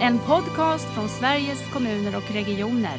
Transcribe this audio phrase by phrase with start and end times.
[0.00, 2.98] En podcast från Sveriges kommuner och regioner.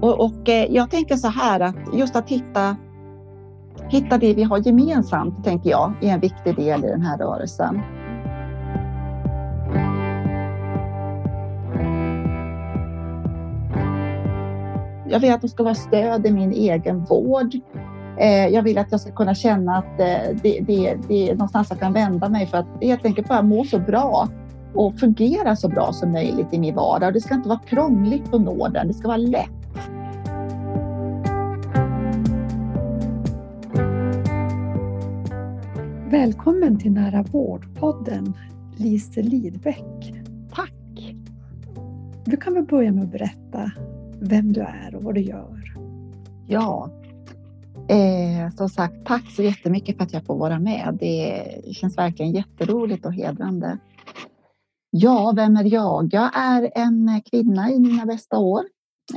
[0.00, 2.76] Och, och eh, jag tänker så här att just att hitta,
[3.88, 7.82] hitta det vi har gemensamt, tänker jag, är en viktig del i den här rörelsen.
[15.14, 17.54] Jag vill att det ska vara stöd i min egen vård.
[18.18, 21.66] Eh, jag vill att jag ska kunna känna att eh, det, det, det är någonstans
[21.70, 24.28] jag kan vända mig för att helt enkelt bara må så bra
[24.74, 27.14] och fungera så bra som möjligt i min vardag.
[27.14, 29.50] Det ska inte vara krångligt att nå den, det ska vara lätt.
[36.10, 38.34] Välkommen till Nära vårdpodden,
[38.76, 40.14] Lise Lidbeck.
[40.54, 41.14] Tack!
[42.24, 43.70] Du kan väl börja med att berätta
[44.20, 45.62] vem du är och vad du gör.
[46.48, 46.90] Ja,
[47.88, 50.96] eh, som sagt, tack så jättemycket för att jag får vara med.
[51.00, 53.78] Det känns verkligen jätteroligt och hedrande.
[54.90, 56.08] Ja, vem är jag?
[56.12, 58.64] Jag är en kvinna i mina bästa år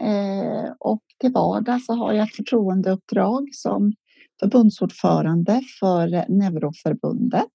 [0.02, 3.94] eh, och till vardags så har jag ett förtroendeuppdrag som
[4.40, 7.46] förbundsordförande för Neuroförbundet.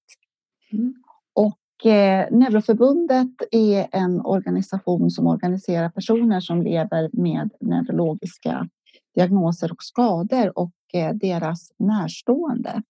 [0.71, 1.02] Mm.
[1.85, 8.69] Eh, Neuroförbundet är en organisation som organiserar personer som lever med neurologiska
[9.15, 12.81] diagnoser och skador och eh, deras närstående.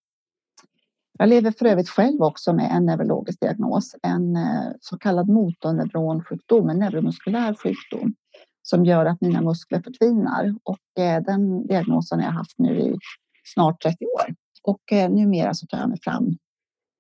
[1.19, 6.69] Jag lever för övrigt själv också med en neurologisk diagnos, en eh, så kallad motorneuronsjukdom,
[6.69, 8.16] en neuromuskulär sjukdom
[8.61, 12.97] som gör att mina muskler förtvinar och eh, den diagnosen har jag haft nu i
[13.44, 14.35] snart 30 år.
[14.63, 16.38] Och eh, numera så tar jag mig fram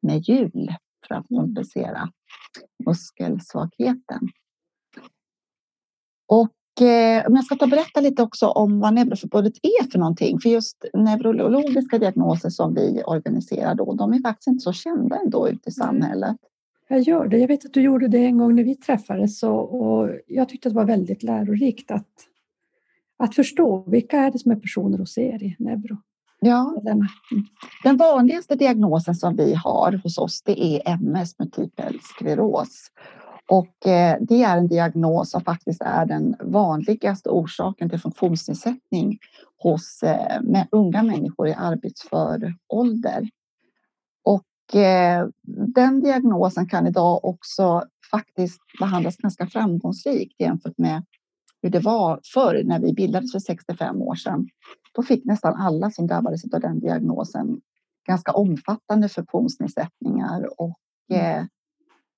[0.01, 0.75] med hjul
[1.07, 2.09] för att kompensera
[2.85, 4.29] muskelsvagheten.
[6.27, 10.39] Och eh, om jag ska ta berätta lite också om vad Neuroförbundet är för någonting.
[10.39, 15.49] För just neurologiska diagnoser som vi organiserar då, de är faktiskt inte så kända ändå
[15.49, 16.37] ute i samhället.
[16.87, 17.37] Jag gör det.
[17.37, 20.69] Jag vet att du gjorde det en gång när vi träffades och, och jag tyckte
[20.69, 22.09] det var väldigt lärorikt att,
[23.17, 25.97] att förstå vilka är det som är personer hos er i neuro.
[26.45, 26.75] Ja.
[27.83, 32.91] Den vanligaste diagnosen som vi har hos oss det är MS, multipel skleros.
[33.49, 39.17] Och eh, det är en diagnos som faktiskt är den vanligaste orsaken till funktionsnedsättning
[39.57, 43.29] hos eh, med unga människor i arbetsför ålder.
[44.23, 45.27] Och eh,
[45.75, 51.05] den diagnosen kan idag också faktiskt behandlas ganska framgångsrikt jämfört med
[51.61, 54.47] hur det var förr när vi bildades för 65 år sedan.
[54.95, 57.61] Då fick nästan alla som drabbades av den diagnosen
[58.07, 61.39] ganska omfattande funktionsnedsättningar och mm.
[61.39, 61.45] eh,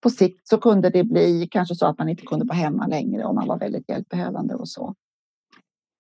[0.01, 3.25] på sikt så kunde det bli kanske så att man inte kunde vara hemma längre
[3.25, 4.95] om man var väldigt hjälpbehövande och så.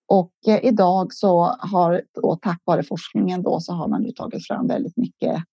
[0.07, 4.47] Och eh, idag så har, och tack vare forskningen då, så har man nu tagit
[4.47, 5.43] fram väldigt mycket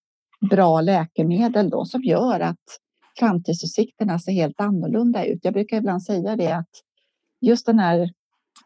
[0.50, 2.78] bra läkemedel då som gör att
[3.19, 5.44] framtidsutsikterna ser helt annorlunda ut.
[5.44, 6.71] Jag brukar ibland säga det att
[7.41, 8.10] just den här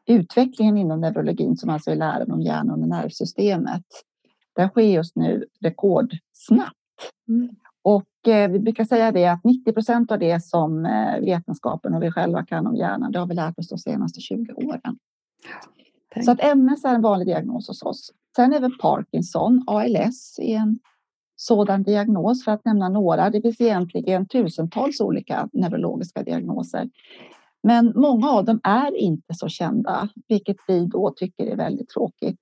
[0.07, 3.85] utvecklingen inom neurologin som alltså är läran om hjärnan och nervsystemet.
[4.57, 6.77] Den sker just nu rekordsnabbt.
[7.29, 7.49] Mm.
[7.83, 12.03] Och eh, vi brukar säga det att 90 procent av det som eh, vetenskapen och
[12.03, 14.99] vi själva kan om hjärnan, det har vi lärt oss de senaste 20 åren.
[16.15, 16.25] Tänk.
[16.25, 18.13] Så att MS är en vanlig diagnos hos oss.
[18.37, 20.79] Sen är väl Parkinson, ALS är en
[21.37, 23.31] sådan diagnos för att nämna några.
[23.31, 26.91] Det finns egentligen tusentals olika neurologiska diagnoser.
[27.63, 32.41] Men många av dem är inte så kända, vilket vi då tycker är väldigt tråkigt.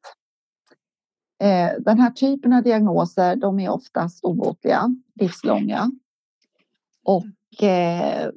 [1.42, 5.90] Eh, den här typen av diagnoser de är oftast obotliga, livslånga
[7.04, 8.30] och eh,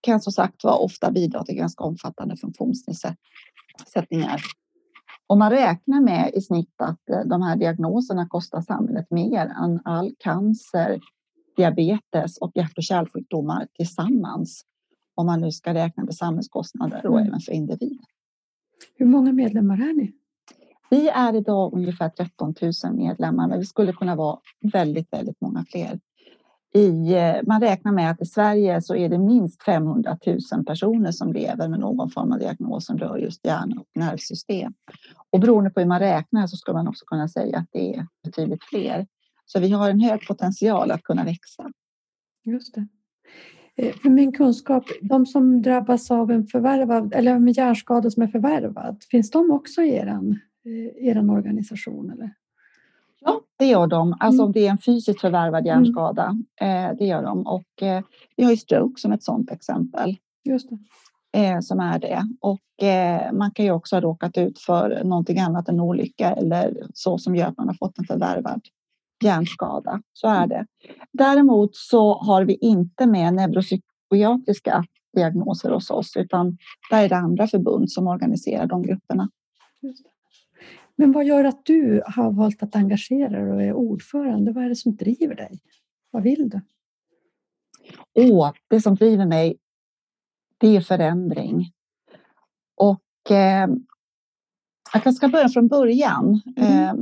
[0.00, 4.40] kan som sagt vara ofta bidra till ganska omfattande funktionsnedsättningar.
[5.26, 9.80] Om man räknar med i snitt att eh, de här diagnoserna kostar samhället mer än
[9.84, 11.00] all cancer,
[11.56, 14.64] diabetes och hjärt och kärlsjukdomar tillsammans
[15.14, 17.28] om man nu ska räkna med samhällskostnader och mm.
[17.28, 18.06] även för individer.
[18.94, 20.12] Hur många medlemmar är ni?
[20.90, 22.54] Vi är idag ungefär 13
[22.84, 24.38] 000 medlemmar, men vi skulle kunna vara
[24.72, 26.00] väldigt, väldigt många fler.
[26.74, 30.18] I, eh, man räknar med att i Sverige så är det minst 500
[30.52, 34.74] 000 personer som lever med någon form av diagnos som rör just hjärna och nervsystem.
[35.30, 38.06] Och beroende på hur man räknar så ska man också kunna säga att det är
[38.24, 39.06] betydligt fler.
[39.46, 41.70] Så vi har en hög potential att kunna växa.
[42.44, 42.86] Just det.
[43.76, 48.26] Eh, för min kunskap, de som drabbas av en förvärvad eller en hjärnskada som är
[48.26, 50.06] förvärvad, finns de också i er,
[50.64, 52.10] eh, er organisation?
[52.10, 52.30] Eller?
[53.20, 54.16] Ja, det gör de.
[54.20, 54.46] Alltså mm.
[54.46, 55.66] om det är en fysiskt förvärvad mm.
[55.66, 56.36] hjärnskada.
[56.60, 56.96] Mm.
[56.96, 57.46] det gör de.
[57.46, 57.64] Och
[58.36, 60.16] vi har ju stroke som ett sådant exempel.
[60.44, 60.68] Just
[61.32, 61.62] det.
[61.62, 62.28] som är det.
[62.40, 66.86] Och eh, man kan ju också ha råkat ut för någonting annat än olycka eller
[66.94, 68.60] så som gör att man har fått en förvärvad
[69.24, 70.02] hjärnskada.
[70.12, 70.66] Så är det.
[71.12, 74.84] Däremot så har vi inte med neuropsykiatriska
[75.14, 76.58] diagnoser hos oss, utan
[76.90, 79.30] där är det andra förbund som organiserar de grupperna.
[80.96, 84.52] Men vad gör att du har valt att engagera dig och är ordförande?
[84.52, 85.60] Vad är det som driver dig?
[86.10, 86.60] Vad vill du?
[88.14, 89.56] Åh, det som driver mig,
[90.58, 91.72] det är förändring.
[92.74, 93.68] Och eh,
[95.04, 96.40] jag ska börja från början.
[96.56, 96.88] Mm.
[96.88, 96.94] Eh,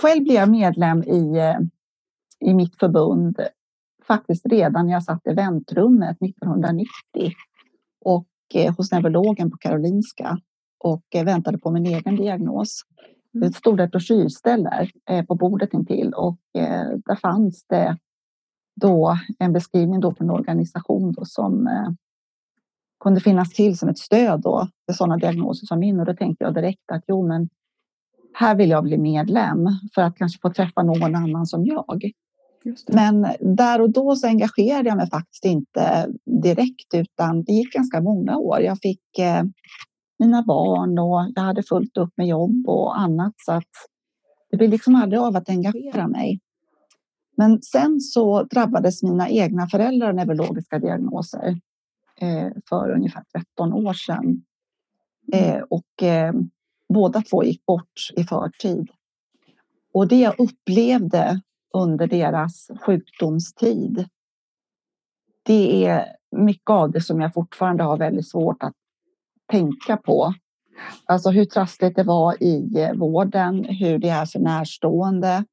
[0.00, 1.58] själv blev jag medlem i, eh,
[2.50, 3.40] i mitt förbund
[4.06, 6.86] faktiskt redan när jag satt i väntrummet 1990
[8.04, 10.38] och eh, hos neurologen på Karolinska
[10.78, 12.82] och eh, väntade på min egen diagnos.
[13.34, 13.48] Mm.
[13.48, 16.38] Det stod ett broschyrställe eh, på bordet intill och
[17.06, 17.98] där fanns det
[18.80, 21.68] då en beskrivning då på en organisation då som
[23.00, 26.44] kunde finnas till som ett stöd då för sådana diagnoser som min och då tänkte
[26.44, 27.48] jag direkt att jo, men
[28.34, 32.10] här vill jag bli medlem för att kanske få träffa någon annan som jag.
[32.88, 36.08] Men där och då så engagerade jag mig faktiskt inte
[36.42, 38.60] direkt utan det gick ganska många år.
[38.60, 39.42] Jag fick eh,
[40.18, 43.70] mina barn och jag hade fullt upp med jobb och annat så att
[44.50, 46.40] det blev liksom aldrig av att engagera mig.
[47.36, 51.60] Men sen så drabbades mina egna föräldrar av neurologiska diagnoser
[52.20, 53.24] eh, för ungefär
[53.56, 54.42] 13 år sedan.
[55.32, 55.56] Mm.
[55.56, 56.32] Eh, och eh,
[56.88, 58.88] båda två gick bort i förtid.
[59.94, 61.40] Och det jag upplevde
[61.74, 64.08] under deras sjukdomstid.
[65.42, 68.74] Det är mycket av det som jag fortfarande har väldigt svårt att
[69.50, 70.34] tänka på.
[71.06, 75.44] Alltså hur trassligt det var i eh, vården, hur det är för närstående,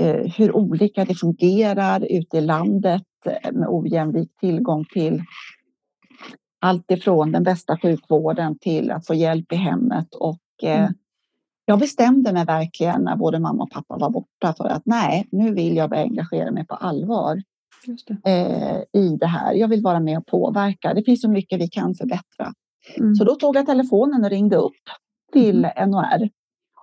[0.00, 5.22] eh, hur olika det fungerar ute i landet eh, med ojämlik tillgång till
[6.60, 10.94] allt ifrån den bästa sjukvården till att få hjälp i hemmet och mm
[11.70, 15.54] jag bestämde mig verkligen när både mamma och pappa var borta för att nej, nu
[15.54, 17.42] vill jag börja engagera mig på allvar
[18.06, 18.30] det.
[18.30, 19.54] Eh, i det här.
[19.54, 20.94] Jag vill vara med och påverka.
[20.94, 22.52] Det finns så mycket vi kan förbättra.
[22.96, 23.14] Mm.
[23.14, 24.82] Så då tog jag telefonen och ringde upp
[25.32, 25.90] till mm.
[25.90, 26.28] NOR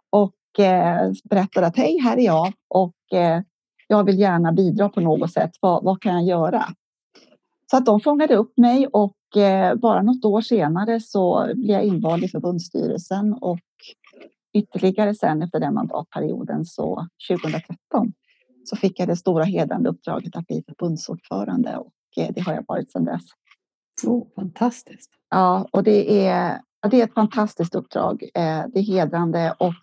[0.09, 3.41] och eh, berättade att hej, här är jag och eh,
[3.88, 5.51] jag vill gärna bidra på något sätt.
[5.62, 6.65] Vad, vad kan jag göra?
[7.71, 11.83] Så att de fångade upp mig och eh, bara något år senare så blev jag
[11.83, 13.59] invald i förbundsstyrelsen och
[14.53, 18.13] ytterligare sen efter den mandatperioden så 2013
[18.63, 22.63] så fick jag det stora hedrande uppdraget att bli förbundsordförande och eh, det har jag
[22.67, 23.23] varit sedan dess.
[24.05, 25.11] Oh, fantastiskt.
[25.29, 26.61] Ja, och det är,
[26.91, 28.23] det är ett fantastiskt uppdrag.
[28.23, 29.73] Eh, det är hedrande och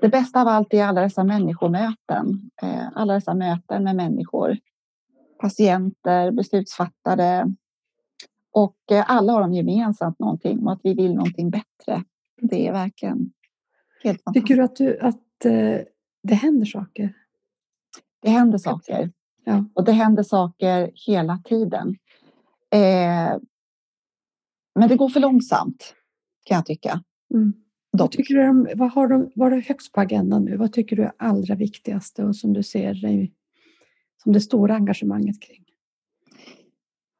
[0.00, 2.50] det bästa av allt är alla dessa människomöten.
[2.94, 4.56] Alla dessa möten med människor,
[5.38, 7.54] patienter, beslutsfattare
[8.52, 8.76] och
[9.06, 12.04] alla har de gemensamt någonting och att vi vill någonting bättre
[12.40, 13.32] det är verkligen
[14.02, 14.46] helt fantastiskt.
[14.46, 15.86] Tycker du att, du, att eh,
[16.22, 17.14] det händer saker?
[18.22, 19.12] Det händer saker.
[19.44, 19.64] Ja.
[19.74, 21.96] Och det händer saker hela tiden.
[22.70, 23.38] Eh,
[24.74, 25.94] men det går för långsamt,
[26.44, 27.02] kan jag tycka.
[27.34, 27.52] Mm.
[27.90, 30.56] Vad, tycker du, vad har de, vad är högst på agendan nu?
[30.56, 32.94] Vad tycker du är allra viktigaste och som du ser
[34.22, 35.64] som det stora engagemanget kring?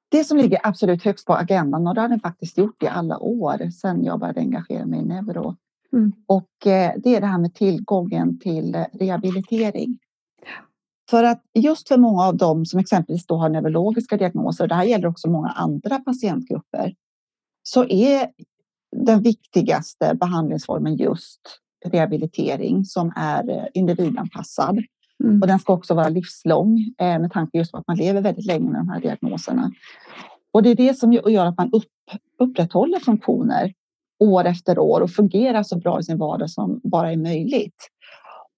[0.09, 3.19] det som ligger absolut högst på agendan och det har den faktiskt gjort i alla
[3.19, 5.57] år sedan jag började engagera mig i neuro.
[5.93, 6.13] Mm.
[6.27, 9.99] Och eh, det är det här med tillgången till rehabilitering.
[11.11, 14.75] För att just för många av dem som exempelvis då har neurologiska diagnoser, och det
[14.75, 16.95] här gäller också många andra patientgrupper,
[17.63, 18.31] så är
[18.97, 21.41] den viktigaste behandlingsformen just
[21.85, 24.83] rehabilitering som är eh, individanpassad.
[25.25, 25.41] Mm.
[25.43, 28.47] Och den ska också vara livslång eh, med tanke just på att man lever väldigt
[28.47, 29.73] länge med de här diagnoserna.
[30.53, 31.85] Och det är det som gör att man upp,
[32.39, 33.73] upprätthåller funktioner
[34.19, 37.89] år efter år och fungerar så bra i sin vardag som bara är möjligt.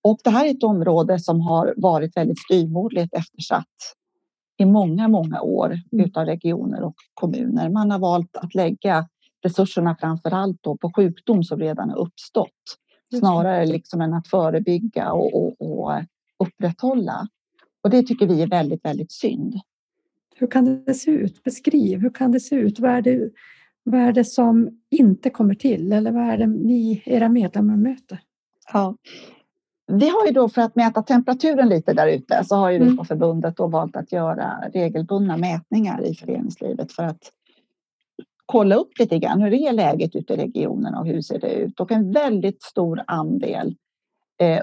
[0.03, 3.67] Och det här är ett område som har varit väldigt styvmoderligt eftersatt
[4.59, 6.07] i många, många år mm.
[6.07, 7.69] utav regioner och kommuner.
[7.69, 9.09] Man har valt att lägga
[9.43, 12.79] resurserna framför allt på sjukdom som redan har uppstått
[13.19, 15.93] snarare liksom än att förebygga och, och, och
[16.41, 17.29] upprätthålla.
[17.83, 19.55] Och det tycker vi är väldigt, väldigt synd.
[20.37, 21.45] Hur kan det se ut?
[21.45, 22.81] Beskriv, hur kan det se ut?
[22.81, 23.31] Vad är det,
[23.83, 28.21] vad är det som inte kommer till eller vad är det ni, era medlemmar möter?
[28.73, 28.97] Ja.
[29.93, 32.91] Vi har ju då för att mäta temperaturen lite där ute så har ju mm.
[32.91, 37.33] vi på förbundet då valt att göra regelbundna mätningar i föreningslivet för att
[38.47, 41.81] kolla upp lite grann hur är läget ute i regionerna och hur ser det ut?
[41.81, 43.75] Och en väldigt stor andel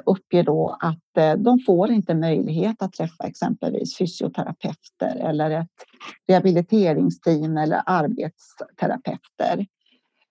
[0.05, 5.67] uppger då att eh, de får inte möjlighet att träffa exempelvis fysioterapeuter eller ett
[6.27, 9.65] rehabiliteringsteam eller arbetsterapeuter.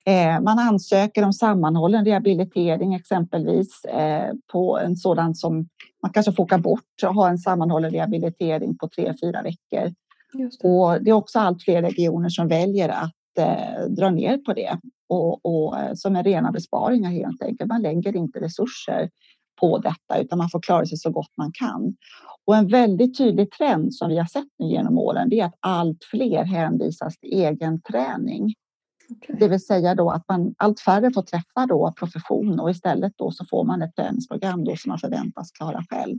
[0.06, 5.68] Eh, man ansöker om sammanhållen rehabilitering exempelvis eh, på en sådan som
[6.02, 9.94] man kanske får åka bort och ha en sammanhållen rehabilitering på tre, fyra veckor.
[10.32, 10.68] Det.
[10.68, 14.78] Och det är också allt fler regioner som väljer att eh, dra ner på det
[15.08, 17.68] och, och som är rena besparingar helt enkelt.
[17.68, 19.10] Man lägger inte resurser
[19.60, 21.96] på detta utan man får klara sig så gott man kan.
[22.46, 26.04] Och en väldigt tydlig trend som vi har sett nu genom åren är att allt
[26.10, 28.54] fler hänvisas till egen träning.
[29.10, 29.36] Okay.
[29.38, 33.30] Det vill säga då att man allt färre får träffa då profession och istället då
[33.30, 36.18] så får man ett träningsprogram då som man förväntas klara själv.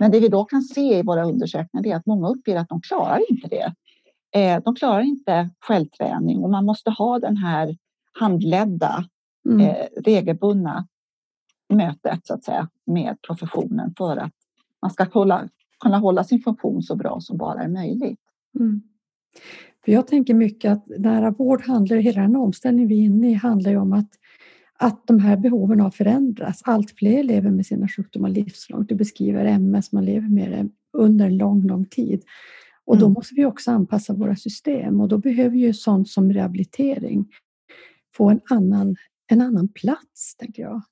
[0.00, 2.80] Men det vi då kan se i våra undersökningar är att många uppger att de
[2.80, 3.74] klarar inte det.
[4.34, 7.76] Eh, de klarar inte självträning och man måste ha den här
[8.20, 9.04] handledda,
[9.48, 9.60] mm.
[9.60, 10.86] Eh, regelbundna
[11.72, 14.32] mötet så att säga med professionen för att
[14.82, 15.48] man ska hålla,
[15.80, 18.20] kunna hålla sin funktion så bra som bara är möjligt.
[18.58, 18.82] Mm.
[19.84, 23.34] För jag tänker mycket att nära vård handlar, hela den omställning vi är inne i
[23.34, 24.10] handlar ju om att,
[24.78, 26.62] att de här behoven har förändrats.
[26.64, 28.88] Allt fler lever med sina sjukdomar livslångt.
[28.88, 32.22] Du beskriver MS, man lever med det under en lång, lång tid.
[32.84, 33.12] Och då mm.
[33.12, 37.28] måste vi också anpassa våra system och då behöver ju sånt som rehabilitering
[38.16, 40.82] få en annan, en annan plats, tänker jag.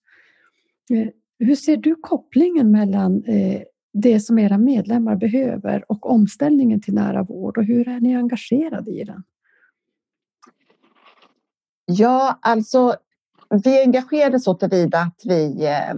[0.90, 6.94] Eh, hur ser du kopplingen mellan eh, det som era medlemmar behöver och omställningen till
[6.94, 9.22] nära vård och hur är ni engagerade i den?
[11.84, 12.96] Ja, alltså
[13.64, 15.94] vi är engagerade så tillvida att vi eh,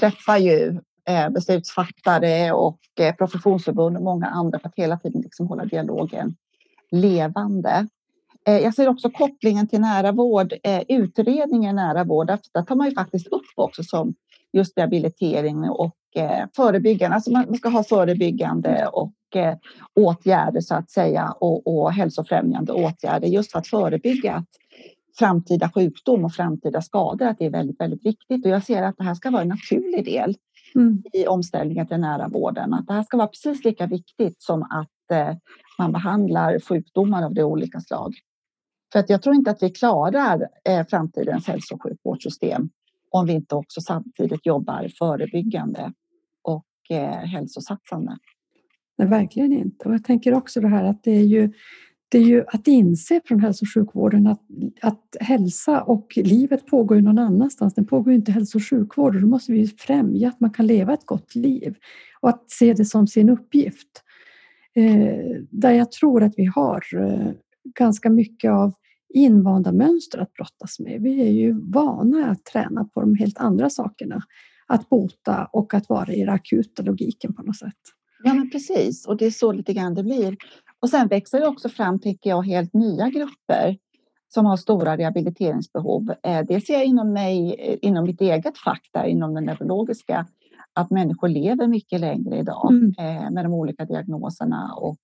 [0.00, 5.46] träffar ju eh, beslutsfattare och eh, professionsförbund och många andra för att hela tiden liksom
[5.46, 6.36] hålla dialogen
[6.90, 7.88] levande.
[8.46, 10.52] Eh, jag ser också kopplingen till nära vård,
[10.88, 12.26] utredningen nära vård.
[12.26, 14.14] Där tar man ju faktiskt upp också som
[14.52, 17.14] just rehabilitering och eh, förebyggande.
[17.14, 19.56] Alltså man ska ha förebyggande och eh,
[19.94, 24.48] åtgärder så att säga och, och hälsofrämjande åtgärder just för att förebygga att
[25.18, 27.26] framtida sjukdom och framtida skador.
[27.26, 29.48] Att det är väldigt, väldigt viktigt och jag ser att det här ska vara en
[29.48, 30.36] naturlig del
[30.74, 31.02] mm.
[31.12, 32.74] i omställningen till nära vården.
[32.74, 35.36] Att det här ska vara precis lika viktigt som att eh,
[35.78, 38.14] man behandlar sjukdomar av det olika slag.
[38.92, 42.70] För att jag tror inte att vi klarar eh, framtidens hälso och sjukvårdssystem
[43.10, 45.92] om vi inte också samtidigt jobbar förebyggande
[46.42, 48.18] och eh, hälsosatsande.
[48.98, 49.88] Nej, verkligen inte.
[49.88, 51.52] Och jag tänker också det här att det är ju,
[52.08, 54.42] det är ju att inse från hälso och sjukvården att,
[54.80, 57.74] att hälsa och livet pågår ju någon annanstans.
[57.74, 60.50] Den pågår ju inte i hälso och sjukvård och då måste vi främja att man
[60.50, 61.74] kan leva ett gott liv
[62.20, 64.02] och att se det som sin uppgift.
[64.74, 67.32] Eh, där jag tror att vi har eh,
[67.78, 68.72] ganska mycket av
[69.14, 71.02] invanda mönster att brottas med.
[71.02, 74.22] Vi är ju vana att träna på de helt andra sakerna.
[74.66, 77.80] Att bota och att vara i den akuta logiken på något sätt.
[78.24, 79.06] Ja, men precis.
[79.06, 80.36] Och det är så lite grann det blir.
[80.80, 83.76] Och sen växer det också fram, tycker jag, helt nya grupper
[84.34, 86.14] som har stora rehabiliteringsbehov.
[86.22, 90.26] Eh, det ser jag inom mig, eh, inom mitt eget fack där, inom den neurologiska,
[90.72, 92.94] att människor lever mycket längre idag mm.
[92.98, 94.96] Eh, med de olika diagnoserna och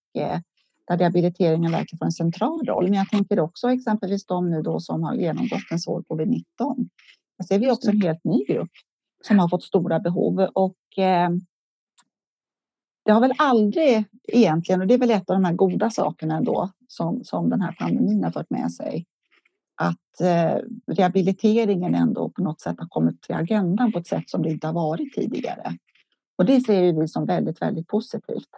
[0.89, 2.85] där rehabiliteringen verkligen får en central roll.
[2.85, 6.45] Men jag tänker också exempelvis de nu då som har genomgått en svår covid-19.
[7.39, 8.71] Där ser vi också en helt ny grupp
[9.23, 11.31] som har fått stora behov och eh,
[13.05, 16.37] det har väl aldrig egentligen, och det är väl ett av de här goda sakerna
[16.37, 19.07] ändå som, som den här pandemin har fört med sig,
[19.75, 24.43] att eh, rehabiliteringen ändå på något sätt har kommit till agendan på ett sätt som
[24.43, 25.77] det inte har varit tidigare.
[26.39, 28.49] Och det ser vi som väldigt, väldigt positivt.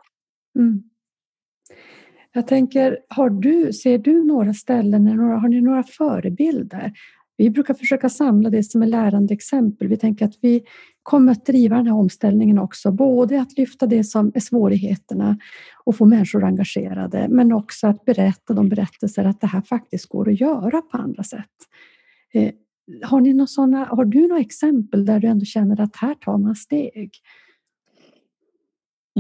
[0.59, 0.83] Mm.
[2.33, 6.93] Jag tänker, har du, ser du några ställen, har ni några förebilder?
[7.37, 9.89] Vi brukar försöka samla det som är lärande exempel.
[9.89, 10.63] Vi tänker att vi
[11.03, 15.39] kommer att driva den här omställningen också, både att lyfta det som är svårigheterna
[15.85, 20.29] och få människor engagerade, men också att berätta de berättelser att det här faktiskt går
[20.29, 21.45] att göra på andra sätt.
[22.35, 22.53] Eh,
[23.03, 26.39] har, ni några såna, har du några exempel där du ändå känner att här tar
[26.39, 27.11] man steg?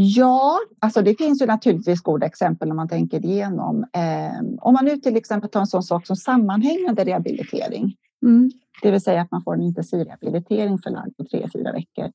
[0.00, 3.85] Ja, alltså det finns ju naturligtvis goda exempel om man tänker igenom.
[3.93, 8.50] Eh, om man nu till exempel tar en sån sak som sammanhängande rehabilitering, mm.
[8.83, 12.11] det vill säga att man får en intensivrehabilitering förlagd på tre, fyra veckor.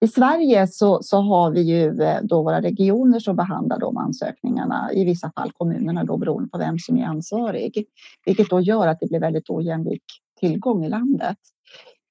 [0.00, 4.90] I Sverige så, så har vi ju eh, då våra regioner som behandlar de ansökningarna,
[4.92, 7.86] i vissa fall kommunerna då beroende på vem som är ansvarig,
[8.26, 10.02] vilket då gör att det blir väldigt ojämlik
[10.40, 11.38] tillgång i landet.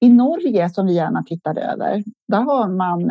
[0.00, 3.10] I Norge som vi gärna tittar över, där har man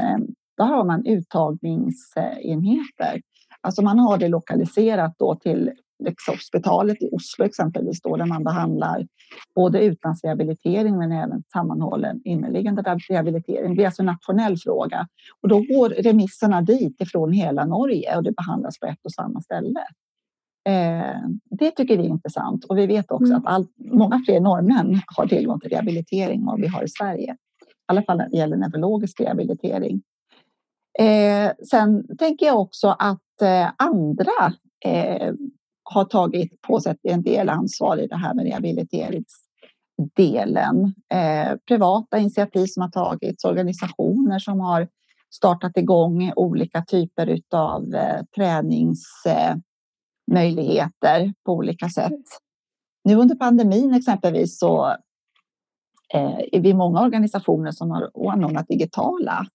[0.57, 3.21] där har man uttagningsenheter.
[3.61, 5.71] Alltså man har det lokaliserat då till
[6.05, 9.07] Rikshospitalet i Oslo exempelvis, då, där man behandlar
[9.55, 13.75] både utlandsrehabilitering men även sammanhållen inneliggande rehabilitering.
[13.75, 15.07] Det är alltså en nationell fråga
[15.41, 19.41] och då går remisserna dit ifrån hela Norge och det behandlas på ett och samma
[19.41, 19.79] ställe.
[20.69, 21.19] Eh,
[21.49, 23.37] det tycker vi är intressant och vi vet också mm.
[23.37, 27.31] att all, många fler norrmän har tillgång till rehabilitering än vad vi har i Sverige.
[27.31, 27.35] I
[27.85, 30.01] alla fall när det gäller neurologisk rehabilitering.
[30.99, 34.53] Eh, sen tänker jag också att eh, andra
[34.85, 35.33] eh,
[35.83, 40.93] har tagit på sig en del ansvar i det här med rehabiliteringsdelen.
[41.13, 44.87] Eh, privata initiativ som har tagits, organisationer som har
[45.35, 52.23] startat igång olika typer av eh, träningsmöjligheter på olika sätt.
[53.03, 54.85] Nu under pandemin exempelvis så
[56.13, 59.47] eh, är vi många organisationer som har anordnat digitala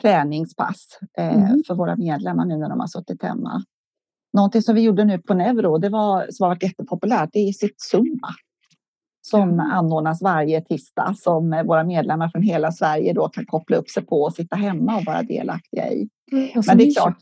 [0.00, 1.62] träningspass eh, mm.
[1.66, 3.62] för våra medlemmar nu när de har suttit hemma.
[4.32, 7.52] Någonting som vi gjorde nu på Neuro, det var, som har varit jättepopulärt, det är
[7.52, 8.28] sitt Zumba
[9.30, 9.60] som mm.
[9.60, 14.22] anordnas varje tisdag som våra medlemmar från hela Sverige då kan koppla upp sig på
[14.22, 16.08] och sitta hemma och vara delaktiga i.
[16.32, 16.48] Mm.
[16.66, 17.18] Men det är klart.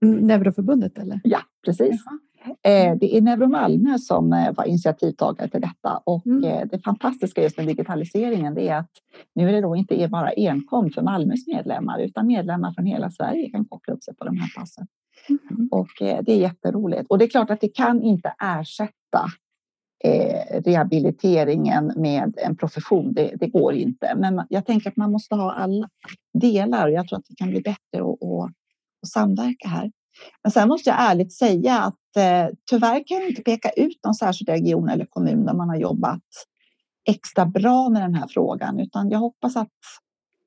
[0.00, 1.20] Neuroförbundet eller?
[1.24, 2.02] Ja, precis.
[2.06, 2.18] Jaha.
[2.44, 2.98] Eh, mm.
[2.98, 6.44] det är Neuro Malmö som eh, var initiativtagare till detta och mm.
[6.44, 8.90] Eh, det fantastiska just med digitaliseringen är att
[9.34, 13.50] nu är det då inte bara enkom för Malmös medlemmar utan medlemmar från hela Sverige
[13.50, 14.86] kan koppla upp sig på de här passen.
[15.28, 15.68] Mm.
[15.70, 17.06] Och det är jätteroligt.
[17.08, 19.20] Och det är klart att det kan inte ersätta
[20.64, 23.12] rehabiliteringen med en profession.
[23.12, 24.14] Det, det, går inte.
[24.16, 25.88] Men jag tänker att man måste ha alla
[26.38, 28.02] delar och jag tror att det kan bli bättre
[29.02, 29.90] att samverka här.
[30.42, 34.14] Men sen måste jag ärligt säga att eh, tyvärr kan jag inte peka ut någon
[34.14, 36.22] särskild region eller kommun där man har jobbat
[37.04, 39.72] extra bra med den här frågan, utan jag hoppas att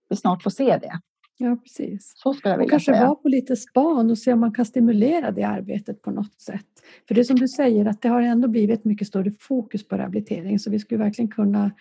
[0.09, 0.99] vi snart får se det.
[1.37, 2.13] Ja, precis.
[2.15, 3.05] Så skulle jag vilja och kanske säga.
[3.05, 6.65] vara på lite span och se om man kan stimulera det arbetet på något sätt.
[7.07, 9.97] För det är som du säger att det har ändå blivit mycket större fokus på
[9.97, 11.71] rehabilitering så vi skulle verkligen kunna,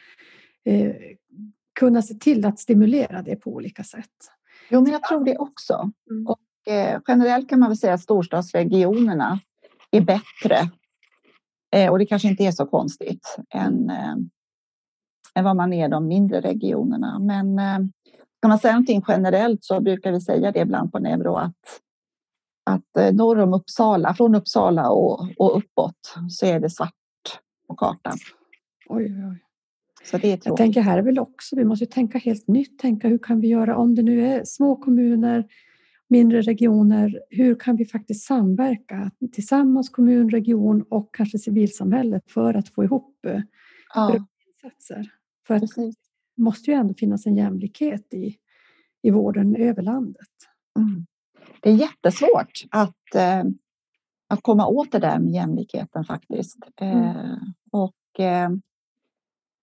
[0.64, 0.94] eh,
[1.80, 4.30] kunna se till att stimulera det på olika sätt.
[4.70, 5.90] Jo, men jag tror det också.
[6.10, 6.26] Mm.
[6.26, 9.40] Och eh, generellt kan man väl säga att storstadsregionerna
[9.90, 10.70] är bättre.
[11.74, 14.14] Eh, och det kanske inte är så konstigt än, eh,
[15.34, 17.18] än vad man är de mindre regionerna.
[17.18, 17.78] Men eh,
[18.42, 21.54] kan man säga någonting generellt så brukar vi säga det ibland på Neuro att
[22.70, 26.92] att norr om Uppsala, från Uppsala och, och uppåt så är det svart
[27.68, 28.18] på kartan.
[28.88, 29.46] Oj, oj.
[30.10, 33.08] Så det är Jag tänker här är väl också, vi måste tänka helt nytt, tänka
[33.08, 35.44] hur kan vi göra om det nu är små kommuner
[36.08, 42.68] mindre regioner, hur kan vi faktiskt samverka tillsammans, kommun, region och kanske civilsamhället för att
[42.68, 43.40] få ihop eh,
[43.94, 44.26] ja.
[44.64, 45.12] insatser?
[45.46, 45.92] För att det
[46.36, 48.36] måste ju ändå finnas en jämlikhet i,
[49.02, 50.28] i vården över landet.
[50.78, 51.06] Mm.
[51.60, 53.44] Det är jättesvårt att, eh,
[54.28, 56.58] att komma åt det där med jämlikheten faktiskt.
[56.80, 57.04] Mm.
[57.04, 57.38] Eh,
[57.72, 58.50] och eh,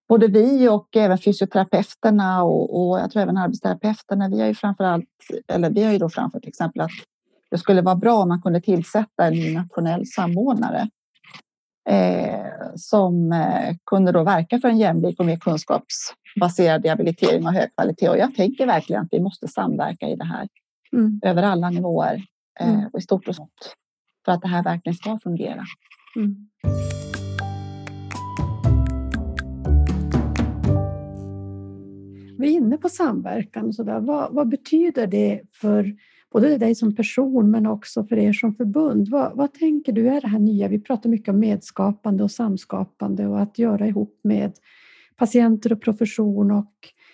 [0.09, 5.09] både vi och även fysioterapeuterna och, och jag tror även arbetsterapeuterna, vi har ju framförallt,
[5.47, 6.91] eller vi har ju då framfört till exempel att
[7.51, 10.89] det skulle vara bra om man kunde tillsätta en nationell samordnare
[11.89, 17.75] eh, som eh, kunde då verka för en jämlik och mer kunskapsbaserad rehabilitering och hög
[17.75, 18.09] kvalitet.
[18.09, 20.47] Och jag tänker verkligen att vi måste samverka i det här
[20.93, 21.19] mm.
[21.23, 22.25] över alla nivåer
[22.59, 22.89] eh, mm.
[22.93, 23.75] och i stort och smått
[24.25, 25.63] för att det här verkligen ska fungera.
[26.15, 26.49] Mm.
[32.43, 33.99] Vi är inne på samverkan och så där.
[33.99, 35.95] Vad, vad, betyder det för
[36.31, 39.07] både dig som person men också för er som förbund?
[39.09, 40.67] Vad, vad, tänker du är det här nya?
[40.67, 44.53] Vi pratar mycket om medskapande och samskapande och att göra ihop med
[45.15, 46.73] patienter och profession och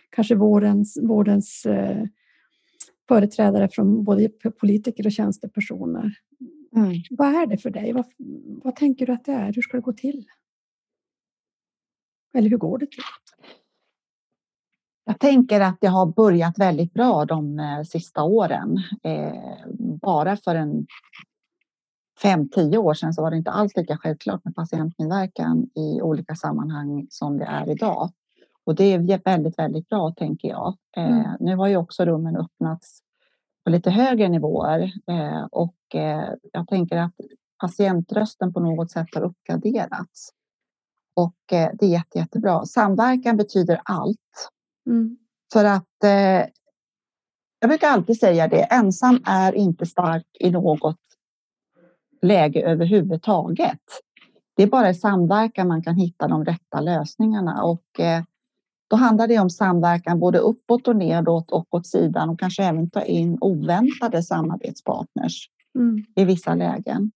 [0.10, 2.04] kanske vårdens, vårdens eh,
[3.08, 6.14] företrädare från både politiker och tjänstepersoner.
[6.76, 6.94] Mm.
[7.10, 7.94] Vad är det för dig?
[7.94, 8.06] Vad,
[8.64, 9.54] vad tänker du att det är?
[9.54, 10.26] Hur ska det gå till?
[12.34, 13.04] Eller hur går det till?
[15.10, 18.78] Jag tänker att det har börjat väldigt bra de eh, sista åren.
[19.04, 19.68] Eh,
[20.02, 20.86] bara för en
[22.22, 26.36] fem, tio år sedan så var det inte alls lika självklart med patientmedverkan i olika
[26.36, 28.10] sammanhang som det är idag.
[28.66, 30.78] Och det är väldigt, väldigt bra tänker jag.
[30.98, 31.38] Eh, mm.
[31.40, 33.00] Nu har ju också rummen öppnats
[33.64, 34.92] på lite högre nivåer
[35.52, 35.76] och
[36.52, 37.14] jag tänker att
[37.62, 40.30] patientrösten på något sätt har uppgraderats.
[41.16, 42.66] Och det är jätte, jättebra.
[42.66, 44.50] Samverkan betyder allt.
[44.90, 45.18] Mm.
[45.54, 46.50] För att eh,
[47.60, 50.98] jag brukar alltid säga det, ensam är inte stark i något
[52.22, 53.82] läge överhuvudtaget.
[54.56, 58.24] Det är bara i samverkan man kan hitta de rätta lösningarna och eh,
[58.90, 62.90] då handlar det om samverkan både uppåt och nedåt och åt sidan och kanske även
[62.90, 66.06] ta in oväntade samarbetspartners mm.
[66.16, 67.12] i vissa lägen.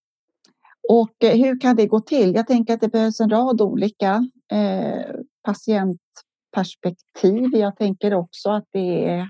[0.88, 2.34] Och eh, hur kan det gå till?
[2.34, 5.14] Jag tänker att det behövs en rad olika eh,
[6.54, 7.56] patientperspektiv.
[7.56, 9.28] Jag tänker också att det är,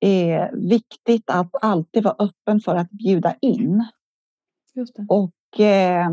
[0.00, 3.84] är viktigt att alltid vara öppen för att bjuda in.
[4.74, 5.06] Det.
[5.08, 6.10] Och, eh,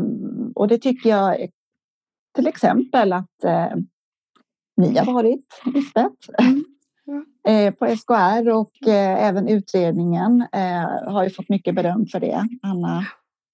[0.54, 1.48] och det tycker jag
[2.34, 3.76] till exempel att eh,
[4.76, 6.64] ni har varit, Lisbeth, mm.
[7.04, 7.24] ja.
[7.52, 10.46] eh, på SKR och eh, även utredningen
[11.06, 13.06] har ju fått mycket beröm för det, Anna,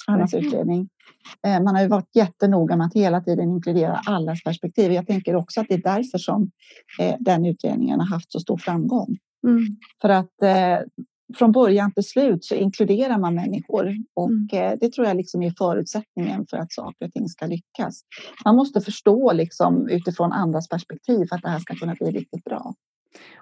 [0.06, 0.88] Annas utredning.
[1.46, 4.92] Eh, man har ju varit jättenoga med att hela tiden inkludera allas perspektiv.
[4.92, 6.50] Jag tänker också att det är därför som
[7.00, 9.18] eh, den utredningen har haft så stor framgång.
[9.46, 9.76] Mm.
[10.02, 10.30] För att
[11.38, 14.78] från början till slut så inkluderar man människor och mm.
[14.80, 18.00] det tror jag liksom är förutsättningen för att saker och ting ska lyckas.
[18.44, 22.44] Man måste förstå liksom utifrån andras perspektiv för att det här ska kunna bli riktigt
[22.44, 22.74] bra.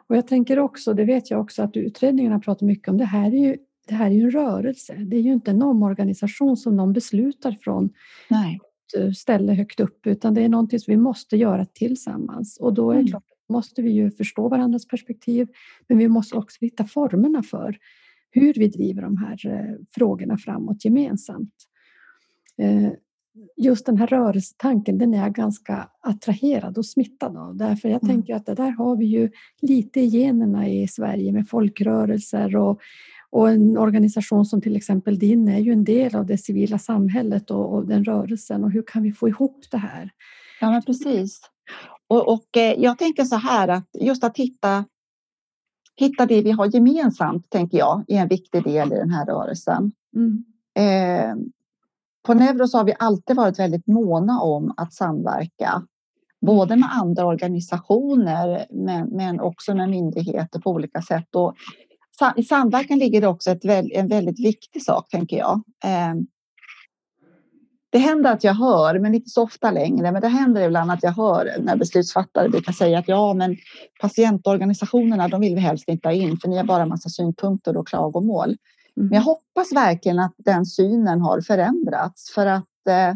[0.08, 3.26] Och jag tänker också, det vet jag också att utredningarna pratar mycket om, det här
[3.26, 3.56] är ju
[3.92, 4.94] det här är ju en rörelse.
[4.94, 7.90] Det är ju inte en omorganisation som någon beslutar från
[8.30, 8.60] Nej.
[9.14, 12.58] ställe högt upp, utan det är någonting som vi måste göra tillsammans.
[12.60, 13.06] Och då är mm.
[13.06, 15.48] klart, måste vi ju förstå varandras perspektiv,
[15.88, 17.76] men vi måste också hitta formerna för
[18.30, 21.54] hur vi driver de här eh, frågorna framåt gemensamt.
[22.58, 22.92] Eh,
[23.56, 27.56] just den här rörelsetanken, den är jag ganska attraherad och smittad av.
[27.56, 28.16] Därför jag mm.
[28.16, 29.30] tänker att det där har vi ju
[29.62, 32.80] lite i generna i Sverige med folkrörelser och,
[33.32, 37.50] och en organisation som till exempel din är ju en del av det civila samhället
[37.50, 38.64] och, och den rörelsen.
[38.64, 40.10] Och hur kan vi få ihop det här?
[40.60, 41.40] Ja, men precis.
[42.08, 44.84] Och, och eh, jag tänker så här att just att hitta,
[45.96, 49.92] hitta det vi har gemensamt, tänker jag, är en viktig del i den här rörelsen.
[50.16, 50.44] Mm.
[50.74, 51.34] Eh,
[52.26, 55.82] på Neuros har vi alltid varit väldigt måna om att samverka,
[56.40, 61.34] både med andra organisationer men, men också med myndigheter på olika sätt.
[61.34, 61.54] Och
[62.36, 65.62] i samverkan ligger det också ett, en väldigt viktig sak, tänker jag.
[65.84, 66.26] Ehm,
[67.92, 71.02] det händer att jag hör, men inte så ofta längre, men det händer ibland att
[71.02, 73.56] jag hör när beslutsfattare brukar säga att ja, men
[74.00, 77.88] patientorganisationerna, de vill vi helst inte ha in, för ni har bara massa synpunkter och
[77.88, 78.48] klagomål.
[78.48, 79.08] Mm.
[79.08, 83.14] Men jag hoppas verkligen att den synen har förändrats för att eh,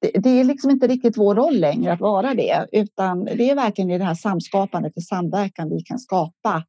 [0.00, 3.54] det, det, är liksom inte riktigt vår roll längre att vara det, utan det är
[3.54, 6.64] verkligen i det här samskapandet, i samverkan vi kan skapa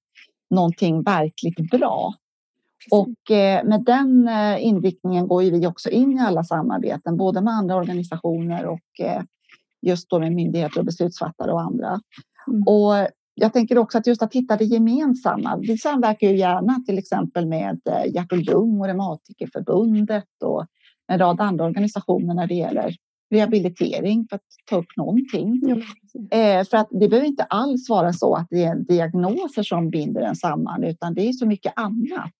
[0.49, 2.13] någonting verkligt bra.
[2.91, 7.53] Och eh, med den eh, inriktningen går vi också in i alla samarbeten, både med
[7.53, 9.21] andra organisationer och eh,
[9.81, 11.99] just då med myndigheter och beslutsfattare och andra.
[12.47, 12.63] Mm.
[12.63, 15.57] Och jag tänker också att just att hitta det gemensamma.
[15.57, 17.79] Vi samverkar ju gärna till exempel med
[18.13, 20.65] Hjärt och lung och Reumatikerförbundet och
[21.07, 22.95] en rad andra organisationer när det gäller
[23.29, 25.61] rehabilitering för att ta upp någonting.
[25.61, 26.37] Ja.
[26.37, 30.21] Eh, för att det behöver inte alls vara så att det är diagnoser som binder
[30.21, 32.33] en samman, utan det är så mycket annat.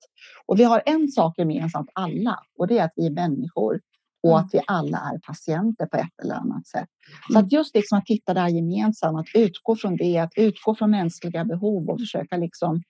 [0.45, 3.79] Och vi har en sak gemensamt alla och det är att vi är människor
[4.23, 4.45] och mm.
[4.45, 6.89] att vi alla är patienter på ett eller annat sätt.
[7.27, 7.45] Så mm.
[7.45, 10.91] att just liksom att hitta det här gemensamma, att utgå från det, att utgå från
[10.91, 12.83] mänskliga behov och försöka liksom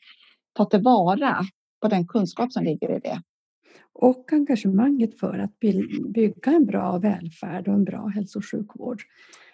[0.53, 1.37] ta tillvara
[1.81, 3.21] på den kunskap som ligger i det
[3.93, 5.59] och engagemanget för att
[6.13, 9.01] bygga en bra välfärd och en bra hälso och sjukvård.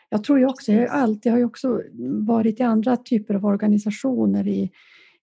[0.09, 1.81] Jag tror ju också, jag har alltid har ju också
[2.27, 4.47] varit i andra typer av organisationer.
[4.47, 4.71] I,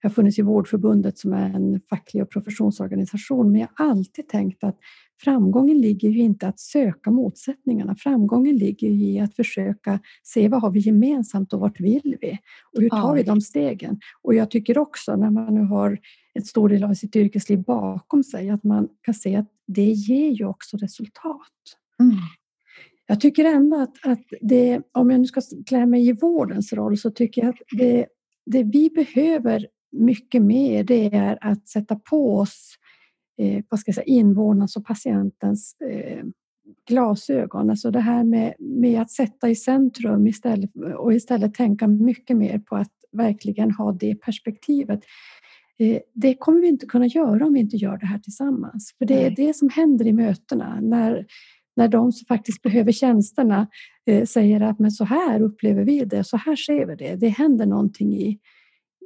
[0.00, 4.28] jag har funnits i Vårdförbundet som är en facklig och professionsorganisation, men jag har alltid
[4.28, 4.78] tänkt att
[5.24, 7.94] framgången ligger ju inte att söka motsättningarna.
[7.94, 12.38] Framgången ligger i att försöka se vad har vi gemensamt och vart vill vi?
[12.72, 14.00] Och hur tar vi de stegen?
[14.22, 15.98] Och jag tycker också när man nu har
[16.34, 20.30] ett stor del av sitt yrkesliv bakom sig, att man kan se att det ger
[20.30, 21.76] ju också resultat.
[22.00, 22.16] Mm.
[23.06, 26.98] Jag tycker ändå att, att det, om jag nu ska klä mig i vårdens roll,
[26.98, 28.06] så tycker jag att det,
[28.46, 32.74] det vi behöver mycket mer, det är att sätta på oss
[33.42, 36.24] eh, vad ska jag säga, invånarnas och patientens eh,
[36.88, 37.70] glasögon.
[37.70, 42.58] Alltså det här med, med att sätta i centrum istället, och istället tänka mycket mer
[42.58, 45.00] på att verkligen ha det perspektivet.
[45.78, 48.94] Eh, det kommer vi inte kunna göra om vi inte gör det här tillsammans.
[48.98, 51.26] För det är det som händer i mötena när,
[51.76, 53.66] när de som faktiskt behöver tjänsterna
[54.06, 57.16] eh, säger att men så här upplever vi det, så här ser vi det.
[57.16, 58.38] Det händer någonting i,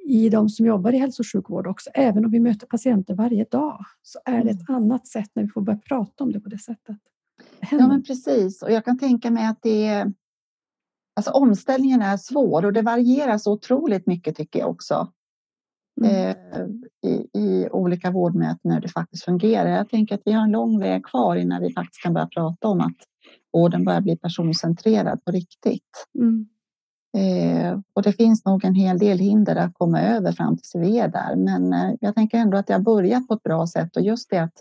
[0.06, 1.90] i de som jobbar i hälso och sjukvård också.
[1.94, 4.82] Även om vi möter patienter varje dag så är det ett mm.
[4.82, 6.96] annat sätt när vi får börja prata om det på det sättet.
[7.60, 8.62] Det ja, men precis.
[8.62, 10.12] Och jag kan tänka mig att det är
[11.16, 15.12] Alltså omställningen är svår och det varierar så otroligt mycket tycker jag också.
[16.00, 16.36] Mm.
[16.52, 19.70] Eh, i, i, olika vårdmöten när det faktiskt fungerar.
[19.70, 22.68] Jag tänker att vi har en lång väg kvar innan vi faktiskt kan börja prata
[22.68, 22.96] om att
[23.52, 26.06] vården börjar bli personcentrerad på riktigt.
[26.18, 26.48] Mm.
[27.16, 30.98] Eh, och det finns nog en hel del hinder att komma över fram tills vi
[30.98, 31.36] är där.
[31.36, 34.38] Men eh, jag tänker ändå att har börjat på ett bra sätt och just det
[34.38, 34.52] att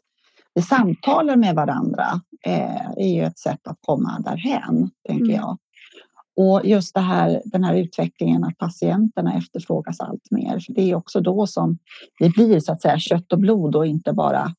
[0.54, 2.06] vi samtalar med varandra
[2.46, 5.36] eh, är ju ett sätt att komma därhän, tänker Mm.
[5.36, 5.58] jag.
[6.38, 10.60] Och just det här, den här utvecklingen att patienterna efterfrågas allt mer.
[10.60, 11.78] För det är också då som
[12.20, 14.56] det blir så att säga kött och blod och inte bara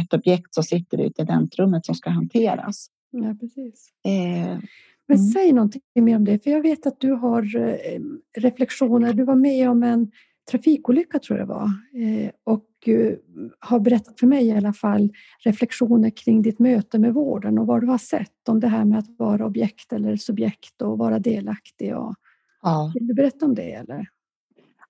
[0.00, 2.86] ett objekt som sitter ute i väntrummet som ska hanteras.
[3.10, 3.88] Ja, precis.
[4.04, 4.58] Eh,
[5.08, 5.28] Men Mm.
[5.30, 8.00] säg någonting mer om det, för jag vet att du har eh,
[8.38, 9.12] reflektioner.
[9.12, 10.10] Du var med om en
[10.50, 11.70] trafikolycka tror jag det var
[12.02, 13.12] eh, och eh,
[13.58, 15.12] har berättat för mig i alla fall
[15.44, 18.98] reflektioner kring ditt möte med vården och vad du har sett om det här med
[18.98, 21.96] att vara objekt eller subjekt och vara delaktig.
[21.96, 22.14] Och,
[22.62, 24.06] ja, vill du berätta om det eller?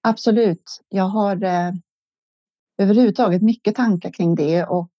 [0.00, 0.82] absolut.
[0.88, 1.44] Jag har
[2.78, 4.90] överhuvudtaget mycket tankar kring det och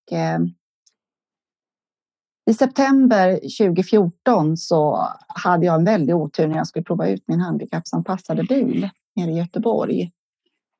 [2.47, 7.39] i september 2014 så hade jag en väldig otur när jag skulle prova ut min
[7.39, 10.11] handikappsanpassade bil nere i Göteborg.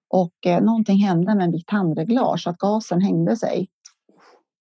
[0.09, 3.67] Och eh, någonting hände med mitt handreglage så att gasen hängde sig.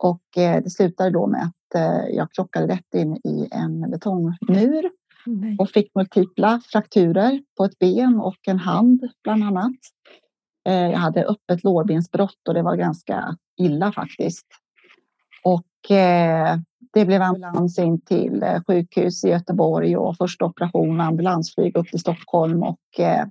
[0.02, 4.90] Och eh, det slutade då med att eh, jag krockade rätt in i en betongmur
[5.26, 5.56] Nej.
[5.58, 9.76] och fick multipla frakturer på ett ben och en hand bland annat.
[10.68, 14.46] Eh, Jag hade öppet lårbensbrott och det var ganska illa faktiskt.
[15.46, 16.58] Och eh,
[16.92, 22.00] det blev ambulans in till eh, sjukhus i Göteborg och första operation ambulansflyg upp till
[22.00, 23.26] Stockholm och eh,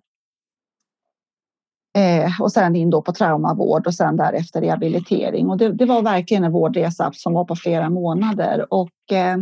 [1.97, 5.49] eh, och sen in då på traumavård och sen därefter rehabilitering.
[5.49, 9.37] Och det, det var verkligen en vårdresa som var på flera månader och eh,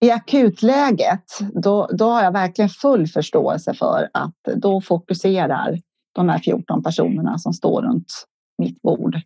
[0.00, 5.80] i akutläget, då, då har jag verkligen full förståelse för att då fokuserar
[6.14, 8.26] de här 14 personerna som står runt
[8.58, 9.20] mitt bord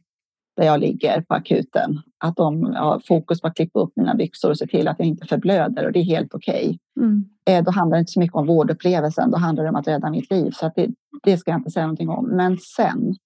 [0.57, 4.51] där jag ligger på akuten, att de har fokus på att klippa upp mina byxor
[4.51, 6.79] och se till att jag inte förblöder och det är helt okej.
[6.97, 7.25] Mm.
[7.45, 10.11] Eh, Då handlar det inte så mycket om vårdupplevelsen, då handlar det om att rädda
[10.11, 10.51] mitt liv.
[10.51, 10.91] Så att det,
[11.23, 12.29] det ska jag inte säga någonting om.
[12.29, 13.17] Men sen,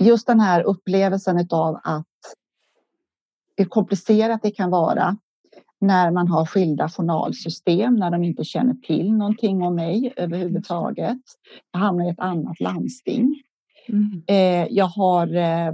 [0.00, 2.06] just den här upplevelsen av att
[3.56, 5.16] hur komplicerat det kan vara
[5.80, 11.18] när man har skilda journalsystem, när de inte känner till någonting om mig överhuvudtaget.
[11.72, 13.42] Jag hamnar i ett annat landsting.
[13.88, 14.22] Mm.
[14.26, 15.72] Eh, jag har eh,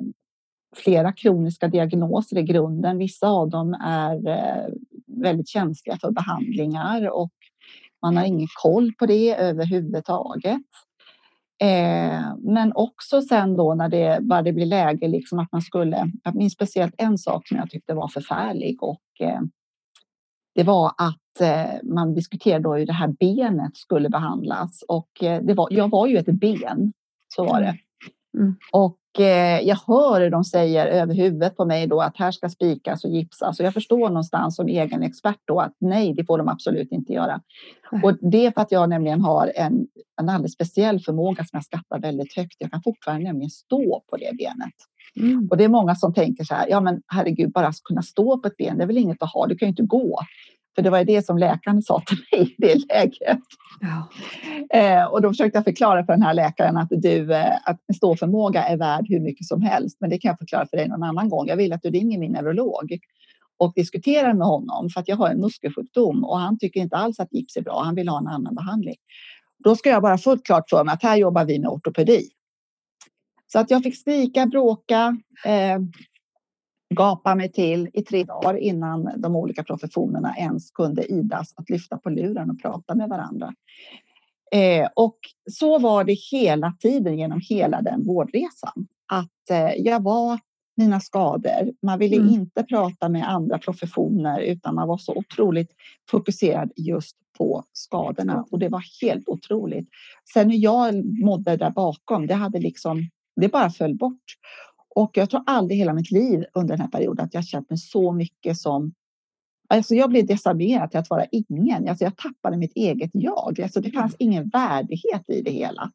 [0.77, 2.99] flera kroniska diagnoser i grunden.
[2.99, 4.75] Vissa av dem är eh,
[5.07, 7.33] väldigt känsliga för behandlingar och
[8.03, 10.63] man har ingen koll på det överhuvudtaget.
[11.61, 16.35] Eh, men också sen då när det började bli läge liksom att man skulle, jag
[16.35, 19.41] minns speciellt en sak som jag tyckte var förfärlig och eh,
[20.55, 25.55] det var att eh, man diskuterade då hur det här benet skulle behandlas och det
[25.55, 26.93] var, jag var ju ett ben,
[27.35, 27.79] så var det.
[28.39, 28.57] Mm.
[28.73, 29.08] Och eh,
[29.63, 33.11] jag hör hur de säger över huvudet på mig då att här ska spikas och
[33.11, 33.61] gipsas.
[33.61, 37.13] Och jag förstår någonstans som egen expert då att nej, det får de absolut inte
[37.13, 37.41] göra.
[38.03, 39.87] Och det är för att jag nämligen har en,
[40.21, 42.57] en alldeles speciell förmåga som jag skattar väldigt högt.
[42.59, 44.75] Jag kan fortfarande nämligen stå på det benet.
[45.17, 45.49] Mm.
[45.51, 48.49] Och det är många som tänker så här, ja men herregud, bara kunna stå på
[48.49, 50.21] ett ben, det är väl inget att ha, du kan ju inte gå.
[50.79, 53.39] För det var ju det som läkaren sa till mig i det läget.
[53.81, 54.09] Ja.
[54.79, 58.65] Eh, och då försökte jag förklara för den här läkaren att, du, eh, att ståförmåga
[58.65, 59.97] är värd hur mycket som helst.
[60.01, 61.47] Men det kan jag förklara för dig någon annan gång.
[61.47, 62.99] Jag vill att du ringer min neurolog
[63.57, 67.21] och diskuterar med honom för att jag har en muskelsjukdom och han tycker inte alls
[67.21, 67.83] att gips är bra.
[67.85, 68.97] Han vill ha en annan behandling.
[69.65, 72.29] Då ska jag bara fullt klart för mig att här jobbar vi med ortopedi.
[73.47, 75.79] Så att jag fick skrika, bråka, eh,
[76.95, 81.99] gapa mig till i tre dagar innan de olika professionerna ens kunde idas att lyfta
[81.99, 83.55] på luren och prata med varandra.
[84.53, 85.19] Eh, och
[85.51, 88.87] så var det hela tiden genom hela den vårdresan.
[89.13, 90.39] Att eh, jag var
[90.77, 91.73] mina skador.
[91.83, 92.29] Man ville Mm.
[92.29, 95.71] inte prata med andra professioner utan man var så otroligt
[96.11, 99.89] fokuserad just på skadorna och det var helt otroligt.
[100.35, 104.25] Sen hur jag mådde där bakom, det hade liksom, det bara föll bort.
[104.99, 107.79] Och jag tror aldrig hela mitt liv under den här perioden att jag känt mig
[107.79, 108.93] så mycket som
[109.71, 111.89] Alltså jag blev desarmerad till att vara ingen.
[111.89, 113.61] Alltså jag tappade mitt eget jag.
[113.61, 115.93] Alltså det fanns ingen värdighet i det hela.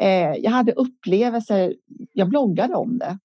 [0.00, 1.74] Eh, jag hade upplevelser,
[2.12, 3.18] jag bloggade om det.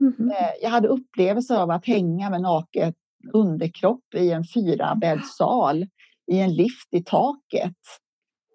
[0.00, 0.30] Mhm.
[0.30, 2.94] Eh, jag hade upplevelser av att hänga med naket
[3.32, 5.86] underkropp i en fyrabäddssal
[6.32, 7.76] i en lift i taket.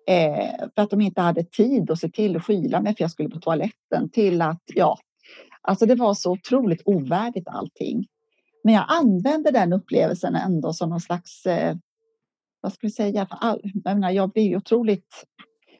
[0.07, 3.11] Eh, för att de inte hade tid att se till att skyla mig för jag
[3.11, 4.97] skulle på toaletten till att, ja,
[5.61, 8.07] alltså det var så otroligt ovärdigt allting.
[8.63, 11.75] Men jag använde den upplevelsen ändå som någon slags, eh,
[12.61, 15.25] vad ska vi säga, jag, menar, jag blev ju otroligt,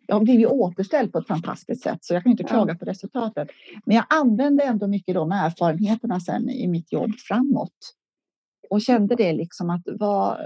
[0.07, 3.49] jag blev ju återställd på ett fantastiskt sätt så jag kan inte klaga på resultatet.
[3.86, 7.93] Men jag använde ändå mycket de erfarenheterna sen i mitt jobb framåt.
[8.69, 10.38] Och kände det liksom att vad,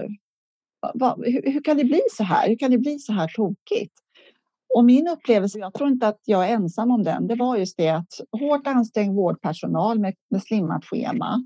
[0.94, 2.50] vad, hur, hur kan det bli så här?
[2.50, 3.94] Hur kan det bli så här tokigt?
[4.76, 7.78] Och min upplevelse, jag tror inte att jag är ensam om den, det var just
[7.78, 11.44] det att hårt ansträngd vårdpersonal med, med slimmat schema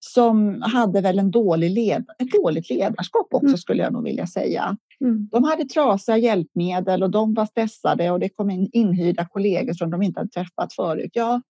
[0.00, 3.58] som hade väl en dålig led, ett dåligt ledarskap också mm.
[3.58, 4.76] skulle jag nog vilja säga.
[5.00, 5.28] Mm.
[5.32, 9.90] De hade trasiga hjälpmedel och de var stressade och det kom in inhyrda kollegor som
[9.90, 11.10] de inte hade träffat förut.
[11.14, 11.42] Ja,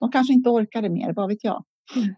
[0.00, 1.64] de kanske inte orkade mer, vad vet jag.
[1.96, 2.08] Mm.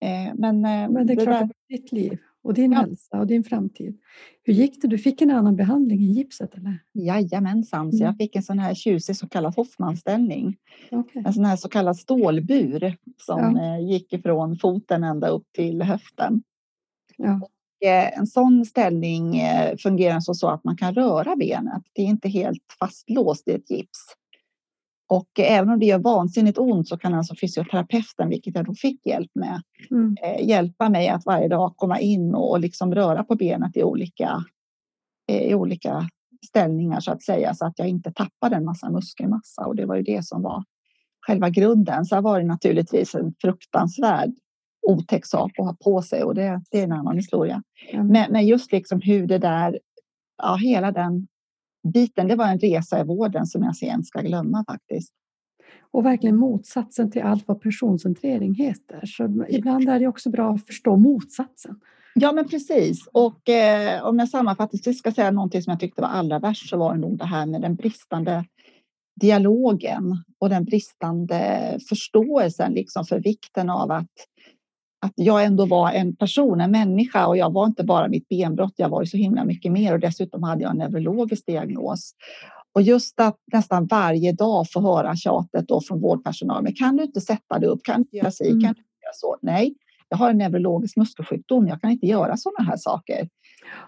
[0.00, 1.50] Eh, men, eh, men det är det klart, där...
[1.68, 2.80] ditt liv och din ja.
[2.80, 3.98] hälsa och din framtid.
[4.42, 4.88] Hur gick det?
[4.88, 6.54] Du fick en annan behandling i gipset?
[6.54, 6.78] Eller?
[6.92, 7.92] Jajamensan, mm.
[7.92, 10.56] så jag fick en sån här tjusig så kallad Hoffmanställning.
[10.90, 11.22] Okay.
[11.26, 13.76] En sån här så kallad stålbur som ja.
[13.76, 16.42] Eh, gick ifrån foten ända upp till höften.
[17.16, 17.40] Ja.
[17.42, 21.82] Och eh, en sån ställning eh, fungerar så att man kan röra benet.
[21.92, 23.98] Det är inte helt fastlåst i ett gips.
[25.08, 29.06] Och även om det gör vansinnigt ont så kan alltså fysioterapeuten, vilket jag då fick
[29.06, 30.16] hjälp med, mm.
[30.22, 34.44] eh, hjälpa mig att varje dag komma in och liksom röra på benet i olika,
[35.28, 36.08] eh, i olika
[36.46, 39.66] ställningar så att säga så att jag inte tappade en massa muskelmassa.
[39.66, 40.64] Och det var ju det som var
[41.26, 42.04] själva grunden.
[42.04, 44.30] Så var det naturligtvis en fruktansvärd
[44.86, 47.62] otäck sak att ha på sig och det, det är en annan historia.
[47.92, 48.06] Mm.
[48.06, 49.78] Men, men just liksom hur det där,
[50.42, 51.26] ja, hela den
[51.90, 55.12] biten, det var en resa i vården som jag sen ska glömma faktiskt.
[55.90, 59.00] Och verkligen motsatsen till allt vad personcentrering heter.
[59.06, 61.80] Så ibland är det också bra att förstå motsatsen.
[62.14, 63.08] Ja, men precis.
[63.12, 66.76] Och eh, om jag sammanfattningsvis ska säga någonting som jag tyckte var allra värst så
[66.76, 68.44] var det nog det här med den bristande
[69.20, 74.10] dialogen och den bristande förståelsen liksom för vikten av att
[75.06, 78.74] att jag ändå var en person, en människa och jag var inte bara mitt benbrott.
[78.76, 82.12] Jag var ju så himla mycket mer och dessutom hade jag en neurologisk diagnos.
[82.74, 86.62] Och just att nästan varje dag få höra tjatet då från vårdpersonal.
[86.62, 87.82] Men kan du inte sätta dig upp?
[87.82, 88.50] Kan du inte göra si?
[88.50, 88.60] Mm.
[88.60, 89.36] Kan du inte göra så?
[89.42, 89.74] Nej,
[90.08, 91.68] jag har en neurologisk muskelsjukdom.
[91.68, 93.28] Jag kan inte göra sådana här saker.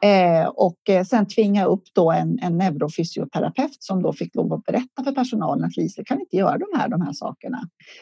[0.03, 4.65] Eh, och eh, sen tvinga upp då en, en neurofysioterapeut som då fick lov att
[4.65, 7.59] berätta för personalen att Lise kan inte göra de här, de här sakerna.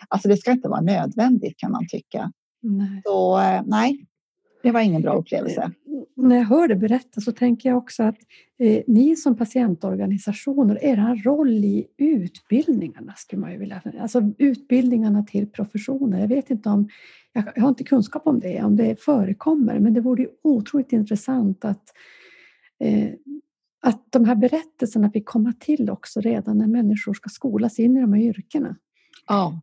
[0.08, 2.32] Alltså det ska inte vara nödvändigt kan man tycka.
[2.66, 3.02] Nej.
[3.04, 4.06] Så eh, nej,
[4.62, 5.62] det var ingen bra upplevelse.
[5.62, 5.70] Eh,
[6.16, 8.18] när jag hör det berätta så tänker jag också att
[8.58, 13.82] eh, ni som patientorganisationer, er roll i utbildningarna skulle man ju vilja...
[14.00, 16.20] Alltså utbildningarna till professioner.
[16.20, 16.88] Jag vet inte om...
[17.32, 21.64] Jag har inte kunskap om det, om det förekommer, men det vore ju otroligt intressant
[21.64, 21.84] att
[22.80, 23.10] eh,
[23.86, 28.00] att de här berättelserna fick komma till också redan när människor ska skolas in i
[28.00, 28.76] de här yrkena.
[29.26, 29.60] Ja,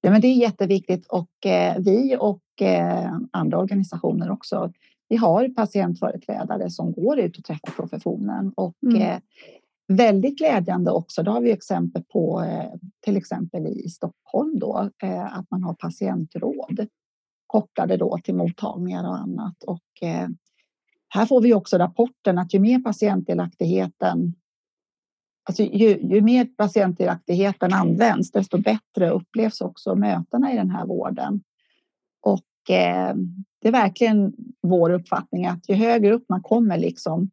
[0.00, 4.72] Ja, men det är jätteviktigt och eh, vi och eh, andra organisationer också.
[5.08, 9.02] Vi har patientföreträdare som går ut och träffar professionen och mm.
[9.02, 9.18] eh,
[9.88, 11.22] väldigt glädjande också.
[11.22, 12.72] Det har vi exempel på eh,
[13.04, 16.86] till exempel i Stockholm då eh, att man har patientråd
[17.46, 20.28] kopplade då till mottagningar och annat och eh,
[21.08, 24.34] här får vi också rapporten att ju mer patientdelaktigheten
[25.44, 31.42] Alltså ju, ju mer patientdelaktigheten används, desto bättre upplevs också mötena i den här vården.
[32.20, 33.14] Och eh,
[33.60, 37.30] det är verkligen vår uppfattning att ju högre upp man kommer liksom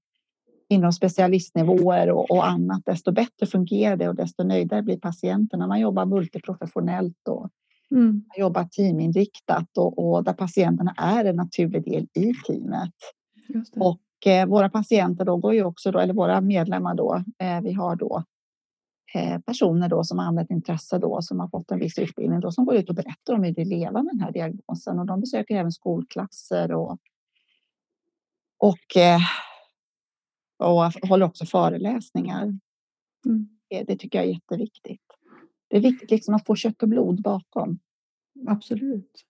[0.70, 5.68] inom specialistnivåer och, och annat, desto bättre fungerar det och desto nöjdare blir patienterna.
[5.68, 7.50] Man jobbar multiprofessionellt och
[7.92, 8.06] mm.
[8.06, 12.94] man jobbar teaminriktat och, och där patienterna är en naturlig del i teamet.
[13.76, 14.00] Och
[14.48, 18.24] våra patienter då går ju också då, eller våra medlemmar då, eh, vi har då
[19.16, 22.52] eh, personer då som har använt intresse då som har fått en viss utbildning då
[22.52, 25.22] som går ut och berättar om hur de lever med den här diagnosen och de
[25.22, 26.98] besöker även skolklasser och
[28.60, 29.20] och, eh,
[30.58, 32.44] och håller också föreläsningar.
[33.26, 33.50] Mm.
[33.70, 35.02] Det, det tycker jag är jätteviktigt.
[35.68, 37.80] Det är viktigt liksom att få kött och blod bakom.
[38.48, 39.26] Absolut.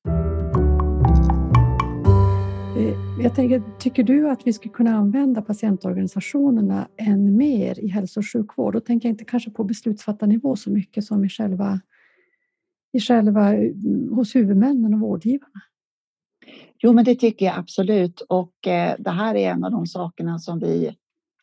[2.80, 8.20] Eh, jag tänker, tycker du att vi skulle kunna använda patientorganisationerna än mer i hälso
[8.20, 8.74] och sjukvård?
[8.74, 11.82] Då tänker jag inte kanske på beslutsfattarnivå så mycket som i själva,
[12.94, 15.62] i själva mm, hos huvudmännen och vårdgivarna.
[16.78, 18.22] Jo, men det tycker jag absolut.
[18.22, 20.96] Och eh, det här är en av de sakerna som vi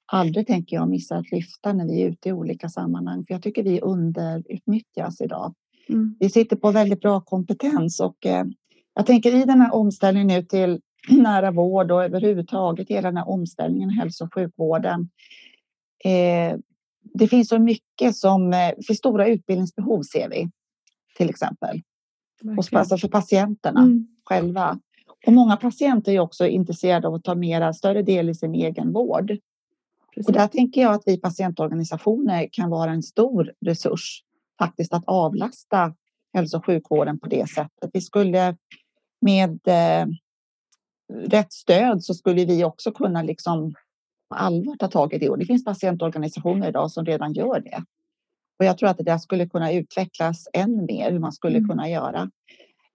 [0.07, 3.25] aldrig tänker jag missa att lyfta när vi är ute i olika sammanhang.
[3.27, 5.55] För jag tycker vi underutnyttjas idag.
[5.89, 6.17] Mm.
[6.21, 8.45] Vi sitter på väldigt bra kompetens och eh,
[8.95, 10.81] jag tänker i den här omställningen nu till
[11.23, 15.11] nära vård och överhuvudtaget hela den här omställningen i hälso och sjukvården.
[16.05, 16.59] Eh,
[17.15, 20.51] det finns så mycket som, eh, för stora utbildningsbehov ser vi
[21.17, 21.83] till exempel.
[22.59, 24.07] Och alltså för patienterna mm.
[24.25, 24.79] själva.
[25.27, 28.93] Och många patienter är också intresserade av att ta mera större del i sin egen
[28.93, 29.37] vård.
[30.15, 30.27] Precis.
[30.27, 34.23] Och där tänker jag att vi patientorganisationer kan vara en stor resurs
[34.59, 35.95] faktiskt att avlasta
[36.35, 37.91] hälso och sjukvården på det sättet.
[37.93, 38.57] Vi skulle
[39.21, 40.07] med eh,
[41.13, 43.75] rätt stöd så skulle vi också kunna liksom
[44.29, 45.29] på allvar ta tag i det.
[45.29, 47.85] Och det finns patientorganisationer idag som redan gör det.
[48.59, 51.69] Och jag tror att det skulle kunna utvecklas än mer, hur man skulle mm.
[51.69, 52.31] kunna göra.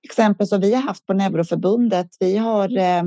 [0.03, 3.03] Exempel som vi har haft på Neuroförbundet, vi har eh,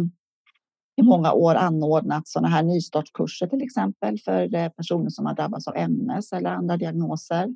[0.96, 5.68] i många år anordnat sådana här nystartskurser till exempel för eh, personer som har drabbats
[5.68, 7.48] av MS eller andra diagnoser.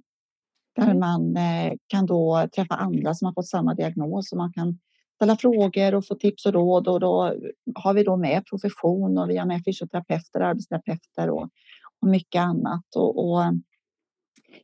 [0.76, 0.98] Där mm.
[0.98, 4.78] man eh, kan då träffa andra som har fått samma diagnos och man kan
[5.18, 7.34] ställa frågor och få tips och råd och då
[7.74, 11.48] har vi då med profession och vi har med fysioterapeuter, arbetsterapeuter och,
[12.00, 12.96] och mycket annat.
[12.96, 13.42] Och, och,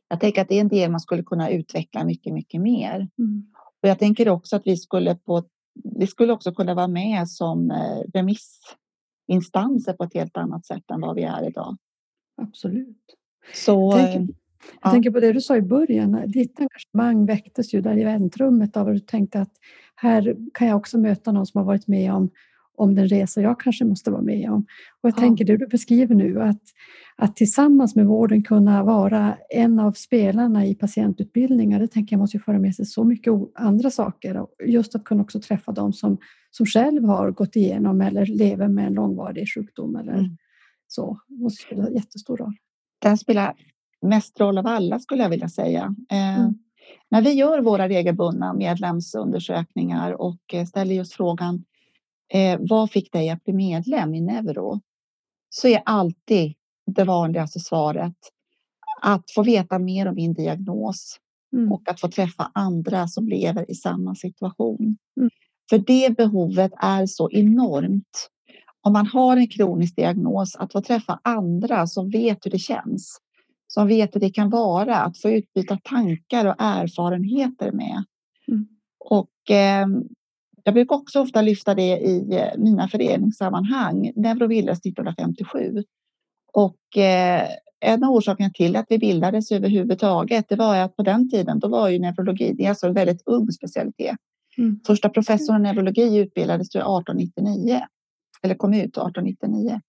[0.07, 2.95] jag tänker att det är en del man skulle kunna utveckla mycket, mycket mer.
[2.95, 3.51] Mm.
[3.81, 5.43] Och jag tänker också att vi skulle på
[5.83, 11.01] vi skulle också kunna vara med som eh, remissinstanser på ett helt annat sätt än
[11.01, 11.77] vad vi är idag.
[12.41, 13.15] Absolut.
[13.53, 14.35] Så, jag tänker,
[14.81, 14.91] jag ja.
[14.91, 16.23] tänker på det du sa i början.
[16.27, 19.51] Ditt engagemang väcktes ju där i väntrummet av att du tänkte att
[19.95, 22.29] här kan jag också möta någon som har varit med om
[22.77, 24.65] om den resa jag kanske måste vara med om.
[25.01, 25.21] Och jag ja.
[25.21, 26.61] tänker det du beskriver nu, att,
[27.15, 32.39] att tillsammans med vården kunna vara en av spelarna i patientutbildningar, det tänker jag måste
[32.39, 34.45] föra med sig så mycket andra saker.
[34.65, 36.17] Just att kunna också träffa dem som,
[36.51, 40.37] som själv har gått igenom eller lever med en långvarig sjukdom eller mm.
[40.87, 42.53] så, det måste spela jättestor roll.
[43.01, 43.53] Den spelar
[44.05, 45.95] mest roll av alla skulle jag vilja säga.
[46.11, 46.53] Eh, mm.
[47.09, 51.63] När vi gör våra regelbundna medlemsundersökningar och eh, ställer just frågan
[52.33, 54.81] eh, vad fick dig att bli medlem i Neuro?
[55.49, 56.53] Så är alltid
[56.85, 58.15] det vanligaste svaret
[59.01, 61.19] att få veta mer om min diagnos
[61.53, 61.71] mm.
[61.71, 64.97] och att få träffa andra som lever i samma situation.
[65.17, 65.29] Mm.
[65.69, 68.29] För det behovet är så enormt.
[68.81, 73.17] Om man har en kronisk diagnos, att få träffa andra som vet hur det känns,
[73.75, 78.03] som vet hur det kan vara, att få utbyta tankar och erfarenheter med.
[78.47, 78.67] Mm.
[78.99, 79.87] Och eh,
[80.63, 84.11] jag brukar också ofta lyfta det i eh, mina föreningssammanhang.
[84.15, 85.83] Neuro bildades 1957
[86.53, 87.47] och eh,
[87.79, 91.67] en av orsakerna till att vi bildades överhuvudtaget, det var att på den tiden, då
[91.67, 94.17] var ju neurologi, det är alltså en väldigt ung specialitet.
[94.57, 94.79] Mm.
[94.87, 97.81] Första professorn i neurologi utbildades 1899
[98.43, 99.81] eller kom ut 1899.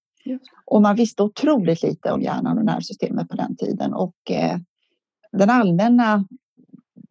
[0.64, 4.59] Och man visste otroligt lite om hjärnan och nervsystemet på den tiden och eh,
[5.33, 6.24] den allmänna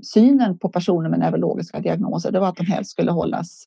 [0.04, 3.66] synen på personer med neurologiska diagnoser det var att de helst skulle hållas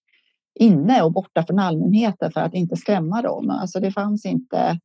[0.61, 3.51] inne och borta från allmänheten för att inte skrämma dem.
[3.51, 4.79] Alltså det fanns inte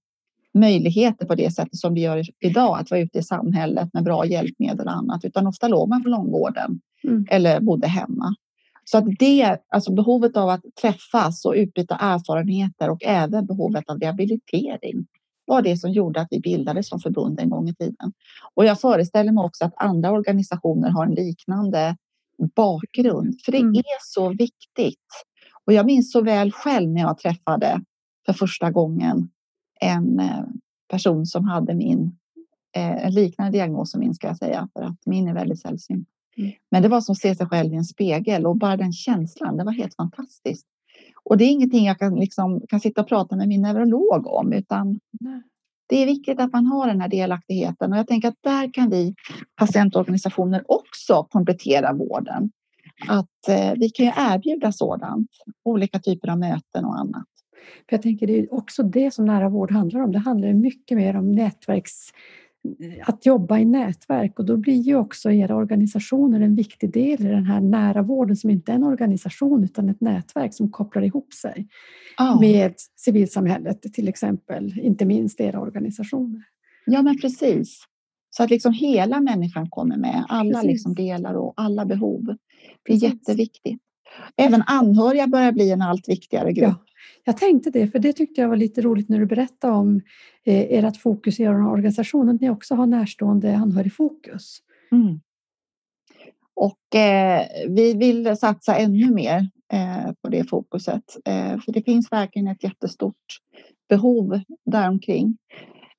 [0.53, 4.25] möjligheter på det sättet som vi gör idag att vara ute i samhället med bra
[4.25, 7.25] hjälpmedel och annat, utan ofta låg man på långvården mm.
[7.29, 8.35] eller bodde hemma.
[8.83, 13.99] Så att det, alltså behovet av att träffas och utbyta erfarenheter och även behovet av
[13.99, 15.05] rehabilitering
[15.45, 18.13] var det som gjorde att vi bildades som förbund en gång i tiden.
[18.53, 21.97] Och jag föreställer mig också att andra organisationer har en liknande
[22.55, 23.75] bakgrund, för det mm.
[23.75, 25.07] är så viktigt.
[25.65, 27.81] Och jag minns så väl själv när jag träffade
[28.25, 29.29] för första gången
[29.79, 30.43] en eh,
[30.89, 32.17] person som hade min,
[32.75, 36.07] eh, en liknande diagnos som min ska jag säga, för att min är väldigt sällsynt.
[36.37, 36.51] Mm.
[36.71, 39.57] Men det var som att se sig själv i en spegel och bara den känslan,
[39.57, 40.67] det var helt fantastiskt.
[41.23, 44.53] Och det är ingenting jag kan, liksom, kan sitta och prata med min neurolog om,
[44.53, 44.99] utan
[45.87, 47.91] det är viktigt att man har den här delaktigheten.
[47.91, 49.15] Och jag tänker att där kan vi
[49.55, 52.51] patientorganisationer också komplettera vården.
[53.07, 55.29] Att eh, vi kan ju erbjuda sådant,
[55.63, 57.27] olika typer av möten och annat.
[57.89, 60.11] För jag tänker det är också det som nära vård handlar om.
[60.11, 62.09] Det handlar mycket mer om nätverks
[63.01, 67.29] att jobba i nätverk och då blir ju också era organisationer en viktig del i
[67.29, 71.33] den här nära vården som inte är en organisation utan ett nätverk som kopplar ihop
[71.33, 71.67] sig
[72.19, 72.39] oh.
[72.39, 76.43] med civilsamhället till exempel, inte minst era organisationer.
[76.85, 77.83] Ja, men precis.
[78.29, 82.25] Så att liksom hela människan kommer med, alla liksom delar och alla behov.
[82.25, 83.03] Det är precis.
[83.03, 83.81] jätteviktigt.
[84.37, 86.83] Även anhöriga börjar bli en allt viktigare grupp.
[86.85, 86.93] Ja.
[87.25, 90.01] Jag tänkte det, för det tyckte jag var lite roligt när du berättade om
[90.45, 94.57] eh, ert fokus i er organisation, att ni också har närstående anhörigfokus.
[94.91, 95.19] Mm.
[96.55, 102.11] Och eh, vi vill satsa ännu mer eh, på det fokuset, eh, för det finns
[102.11, 103.39] verkligen ett jättestort
[103.89, 105.37] behov däromkring.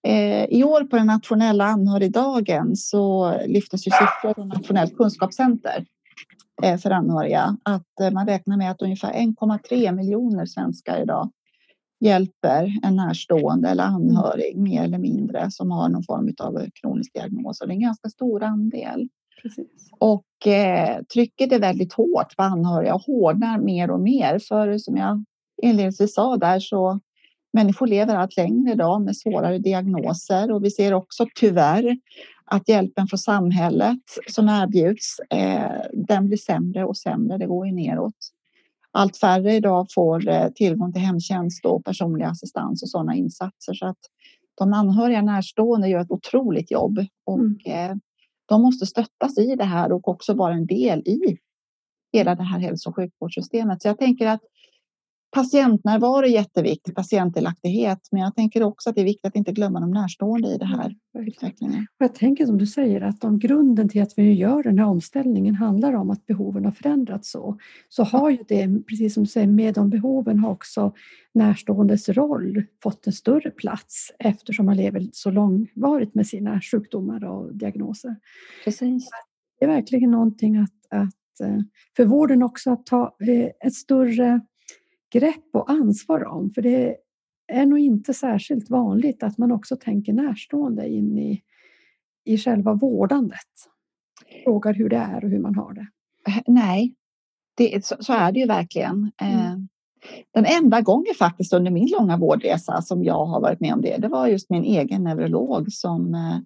[0.07, 5.87] Eh, I år på den nationella anhörigdagen så lyftes ju siffror från Nationellt kunskapscenter
[6.62, 7.57] för anhöriga.
[7.62, 11.30] Att eh, man räknar med att ungefär 1,3 miljoner svenskar idag
[12.00, 13.94] hjälper en närstående eller mm.
[13.94, 17.61] anhörig mer eller mindre som har någon form av kronisk diagnos.
[17.61, 19.09] Och det är en ganska stor andel.
[19.42, 19.90] Precis.
[19.98, 24.38] Och eh, trycket är väldigt hårt på anhöriga och hårdnar mer och mer.
[24.38, 25.24] För som jag
[25.62, 27.00] inledningsvis sa där så
[27.52, 31.96] människor lever allt längre idag med svårare diagnoser och vi ser också tyvärr
[32.55, 37.38] att hjälpen från samhället som erbjuds, eh, den blir sämre och sämre.
[37.38, 38.14] Det går ju neråt.
[38.90, 43.74] Allt färre idag får eh, tillgång till hemtjänst och personlig assistans och sådana insatser.
[43.74, 43.98] Så att
[44.55, 47.59] de anhöriga närstående gör ett otroligt jobb och mm.
[47.66, 47.96] Eh,
[48.46, 51.38] de måste stöttas i det här och också vara en del i
[52.12, 53.82] hela det här hälso och sjukvårdssystemet.
[53.82, 54.40] Så jag tänker att
[55.35, 59.80] patientnärvaro är jätteviktigt, patientdelaktighet, men jag tänker också att det är viktigt att inte glömma
[59.80, 61.87] de närstående i det här utvecklingen.
[61.99, 65.55] Jag tänker som du säger att om grunden till att vi gör den här omställningen
[65.55, 67.59] handlar om att behoven har förändrats så,
[67.89, 70.93] så har ju det, precis som du säger, med de behoven har också
[71.35, 77.55] närståendes roll fått en större plats eftersom man lever så långvarigt med sina sjukdomar och
[77.55, 78.16] diagnoser.
[78.64, 79.09] Precis.
[79.59, 81.59] Det är verkligen någonting att, att eh,
[81.97, 84.41] för vården också att ta eh, ett större
[85.15, 86.51] grepp och ansvar om.
[86.51, 86.97] För det
[87.47, 91.43] är nog inte särskilt vanligt att man också tänker närstående in i,
[92.25, 93.39] i själva vårdandet.
[94.45, 95.87] Frågar hur det är och hur man har det.
[96.47, 96.95] Nej,
[97.57, 99.12] det, så, så är det ju verkligen.
[99.21, 99.39] Mm.
[99.39, 99.57] Eh,
[100.31, 103.97] den enda gången faktiskt under min långa vårdresa som jag har varit med om det,
[103.97, 106.39] det var just min egen neurolog som eh,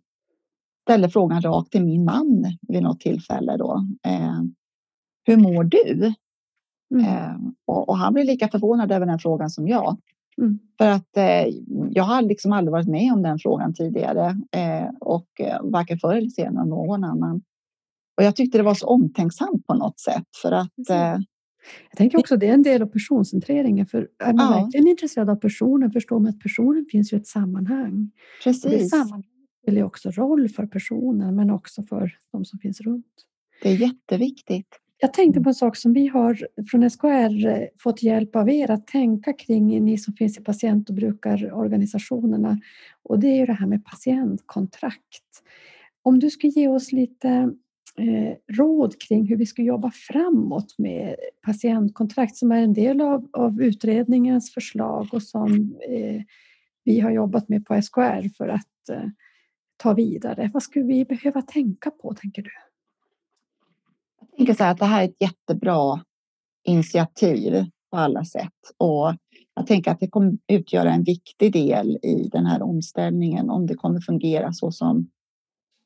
[0.82, 3.86] ställde frågan rakt till min man vid något tillfälle då.
[4.06, 4.40] Eh,
[5.24, 6.14] hur mår du?
[6.94, 7.04] Mm.
[7.04, 7.36] Eh,
[7.66, 9.96] och, och, han blev lika förvånad över den frågan som jag.
[10.38, 10.58] Mm.
[10.78, 11.54] För att eh,
[11.90, 16.14] jag har liksom aldrig varit med om den frågan tidigare eh, och eh, varken förr
[16.14, 17.42] eller senare någon annan.
[18.16, 21.18] Och jag tyckte det var så omtänksamt på något sätt för att eh,
[21.90, 23.86] jag tänker också det är en del av personcentreringen.
[23.86, 24.62] För är man ja.
[24.62, 28.10] verkligen intresserad av personen förstår man att personen finns i ett sammanhang.
[28.44, 28.90] Precis.
[28.90, 29.22] Det
[29.62, 33.06] spelar också roll för personen men också för de som finns runt.
[33.62, 34.80] Det är jätteviktigt.
[35.00, 38.70] Jag tänkte på en sak som vi har från SKR eh, fått hjälp av er
[38.70, 42.60] att tänka kring, ni som finns i patient och brukarorganisationerna.
[43.02, 45.42] Och det är ju det här med patientkontrakt.
[46.02, 47.28] Om du skulle ge oss lite
[47.98, 53.28] eh, råd kring hur vi ska jobba framåt med patientkontrakt som är en del av,
[53.32, 56.22] av utredningens förslag och som eh,
[56.84, 59.08] vi har jobbat med på SKR för att eh,
[59.76, 60.50] ta vidare.
[60.54, 62.50] Vad skulle vi behöva tänka på, tänker du?
[64.36, 66.00] Tänker så här att det här är ett jättebra
[66.64, 68.52] initiativ på alla sätt.
[68.76, 69.14] Och
[69.54, 73.74] jag tänker att det kommer utgöra en viktig del i den här omställningen om det
[73.74, 75.10] kommer fungera så som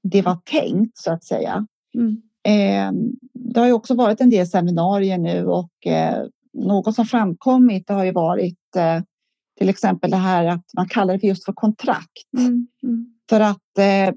[0.02, 1.66] det var tänkt så att säga.
[1.94, 2.22] Mm.
[2.44, 2.92] Eh,
[3.34, 8.04] det har ju också varit en del seminarier nu och eh, något som framkommit har
[8.04, 9.02] ju varit eh,
[9.58, 12.32] till exempel det här att man kallar det för just för kontrakt.
[12.38, 12.66] Mm.
[12.82, 13.14] Mm.
[13.30, 14.14] För att eh,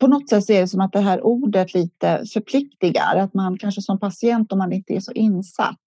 [0.00, 3.16] på något sätt är det som att det här ordet lite förpliktigar.
[3.16, 5.78] Att man kanske som patient, om man inte är så insatt,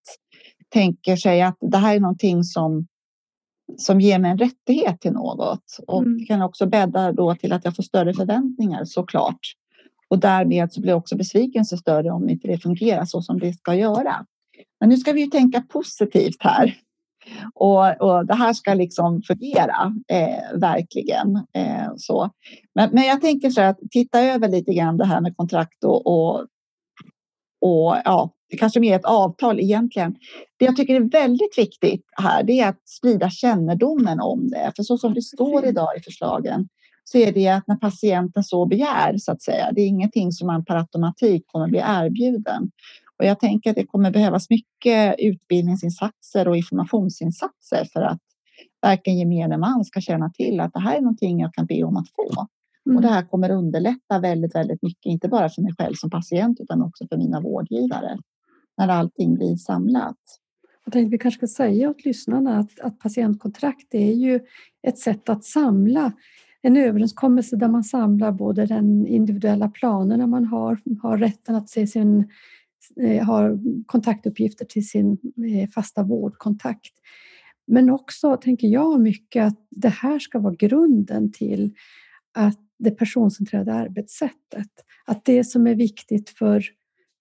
[0.70, 2.88] tänker sig att det här är någonting som,
[3.78, 5.80] som ger mig en rättighet till något.
[5.88, 6.26] Och mm.
[6.26, 9.40] kan också bädda då till att jag får större förväntningar såklart.
[10.10, 13.76] Och därmed så blir också besvikelsen större om inte det fungerar så som det ska
[13.76, 14.26] göra.
[14.80, 16.78] Men nu ska vi ju tänka positivt här.
[17.54, 21.36] Och, och det här ska liksom fungera, eh, verkligen.
[21.54, 22.30] Eh, så.
[22.76, 26.08] Men, men jag tänker så att titta över lite grann det här med kontrakt och,
[26.08, 26.40] och,
[27.62, 30.16] och ja, det kanske mer ett avtal egentligen.
[30.60, 34.72] Det jag tycker är väldigt viktigt här, det är att sprida kännedomen om det.
[34.76, 36.68] För så som det står idag i förslagen
[37.04, 40.48] så är det att när patienten så begär, så att säga, det är ingenting som
[40.48, 42.72] man per automatik kommer bli erbjuden.
[43.20, 48.22] Och jag tänker att det kommer behövas mycket utbildningsinsatser och informationsinsatser för att
[48.82, 51.98] verkligen gemene man ska känna till att det här är någonting jag kan be om
[51.98, 52.48] att få.
[52.86, 52.96] Mm.
[52.96, 56.60] Och det här kommer underlätta väldigt, väldigt mycket, inte bara för mig själv som patient
[56.60, 58.18] utan också för mina vårdgivare
[58.78, 60.18] när allting blir samlat.
[60.86, 64.40] Jag tänkte vi kanske ska säga åt lyssnarna att, att patientkontrakt är ju
[64.88, 66.12] ett sätt att samla
[66.62, 71.88] en överenskommelse där man samlar både den individuella planerna man har, har rätten att se
[71.88, 72.30] sin
[73.24, 75.18] har kontaktuppgifter till sin
[75.62, 76.94] eh, fasta vårdkontakt.
[77.68, 81.72] Men också, tänker jag, mycket att det här ska vara grunden till
[82.34, 84.70] att det personcentrerade arbetssättet.
[85.06, 86.64] Att det som är viktigt för,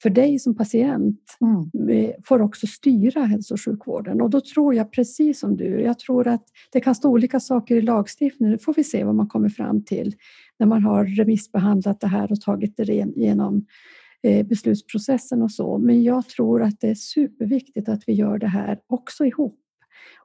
[0.03, 1.89] för dig som patient mm.
[1.91, 4.21] Eh, får också styra hälso och sjukvården.
[4.21, 7.77] Och då tror jag precis som du, jag tror att det kan stå olika saker
[7.77, 8.53] i lagstiftningen.
[8.57, 10.14] Det får vi se vad man kommer fram till
[10.59, 13.64] när man har remissbehandlat det här och tagit det igenom Eh,
[14.23, 15.79] beslutsprocessen och så.
[15.79, 19.61] Men jag tror att det är superviktigt att vi gör det här också ihop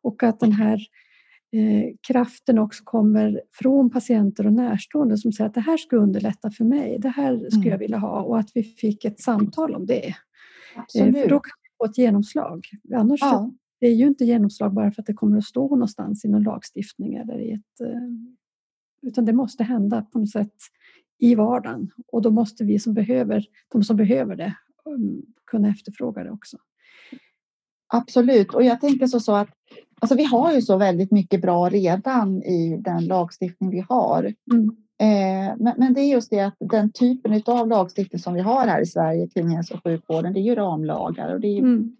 [0.01, 0.79] och att den här
[1.51, 6.51] eh, kraften också kommer från patienter och närstående som säger att det här skulle underlätta
[6.51, 6.97] för mig.
[6.99, 7.79] Det här skulle jag mm.
[7.79, 10.07] vilja ha och att vi fick ett samtal om det.
[10.95, 12.65] Eh, för då kan vi få ett genomslag.
[12.95, 13.51] Annars ja.
[13.79, 16.43] det är ju inte genomslag bara för att det kommer att stå någonstans i någon
[16.43, 20.55] lagstiftning eller i ett eh, utan det måste hända på något sätt
[21.21, 24.55] i vardagen och då måste vi som behöver, de som behöver det
[24.85, 26.57] um, kunna efterfråga det också.
[27.93, 29.49] Absolut, och jag tänker så, så att
[30.01, 34.33] Alltså vi har ju så väldigt mycket bra redan i den lagstiftning vi har.
[34.51, 34.65] Mm.
[35.01, 38.67] Eh, men, men, det är just det att den typen av lagstiftning som vi har
[38.67, 41.95] här i Sverige kring hälso och sjukvården, det är ju ramlagar och det är, Mm.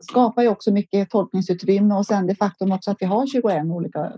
[0.00, 4.12] Skapar ju också mycket tolkningsutrymme och sen det faktum också att vi har 21 olika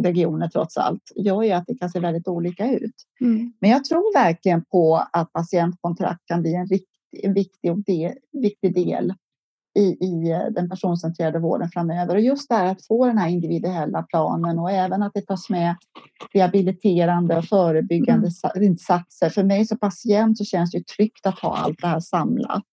[0.00, 2.94] regioner trots allt gör ju att det kan se väldigt olika ut.
[3.20, 3.52] Mm.
[3.60, 6.90] Men jag tror verkligen på att patientkontrakt kan bli en, rikt,
[7.22, 9.14] en viktig, och del, viktig del
[9.78, 12.14] i, i den personcentrerade vården framöver.
[12.14, 15.50] Och just det här att få den här individuella planen och även att det tas
[15.50, 15.76] med
[16.32, 18.62] rehabiliterande och förebyggande mm.
[18.62, 19.28] insatser.
[19.28, 22.64] För mig som patient så känns det tryggt att ha allt det här samlat.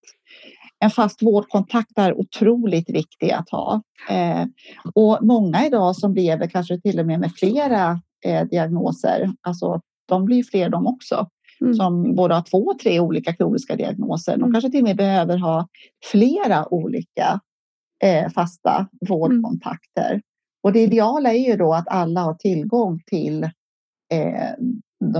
[0.80, 3.82] En fast vårdkontakt är otroligt viktig att ha.
[4.10, 4.46] Eh,
[4.94, 10.24] och många idag som lever kanske till och med med flera eh, diagnoser, alltså de
[10.24, 11.28] blir fler de också.
[11.60, 11.74] Mm.
[11.74, 14.32] som både har två tre olika kroniska diagnoser.
[14.32, 14.52] De mm.
[14.52, 15.68] kanske till och med behöver ha
[16.10, 17.40] flera olika
[18.04, 20.10] eh, fasta vårdkontakter.
[20.10, 20.22] Mm.
[20.62, 23.44] Och det ideala är ju då att alla har tillgång till
[24.12, 24.50] eh,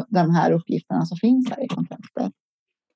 [0.09, 2.33] de här uppgifterna som finns här i kontraktet.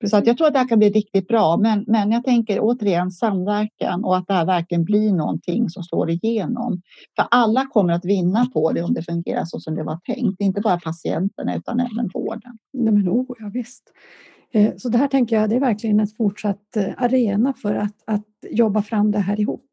[0.04, 1.56] Så att jag tror att det här kan bli riktigt bra.
[1.56, 6.10] Men, men jag tänker återigen samverkan och att det här verkligen blir någonting som slår
[6.10, 6.82] igenom.
[7.16, 10.40] För alla kommer att vinna på det om det fungerar så som det var tänkt.
[10.40, 12.58] Inte bara patienterna utan även vården.
[12.72, 13.82] Nej, men, oh, ja, visst.
[14.52, 17.96] Eh, så det här tänker jag, det är verkligen en fortsatt eh, arena för att,
[18.04, 19.64] att jobba fram det här ihop.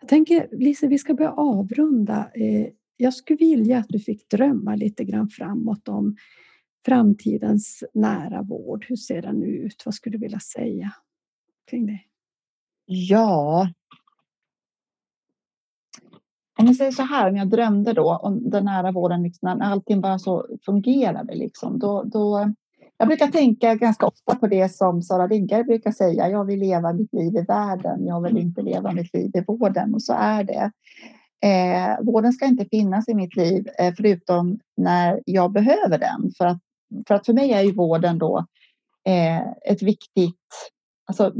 [0.00, 2.30] Jag tänker, Lise, vi ska börja avrunda.
[2.34, 6.16] Eh, jag skulle vilja att du fick drömma lite grann framåt om
[6.86, 8.86] framtidens nära vård?
[8.88, 9.82] Hur ser den ut?
[9.84, 10.92] Vad skulle du vilja säga
[11.70, 12.00] kring det?
[12.86, 13.68] Ja.
[16.58, 19.66] Om jag säger så här, om jag drömde då om den nära vården, liksom, när
[19.66, 22.52] allting bara så fungerade, liksom, då, då,
[22.98, 26.28] jag brukar tänka ganska ofta på det som Sara Wiggare brukar säga.
[26.28, 28.06] Jag vill leva mitt liv i världen.
[28.06, 29.94] Jag vill inte leva mitt liv i vården.
[29.94, 30.70] Och så är det.
[31.42, 36.32] Eh, vården ska inte finnas i mitt liv eh, förutom när jag behöver den.
[36.38, 36.58] För att
[37.08, 38.46] för att för mig är ju vården då
[39.08, 39.40] eh,
[39.72, 40.70] ett viktigt...
[41.08, 41.32] Alltså,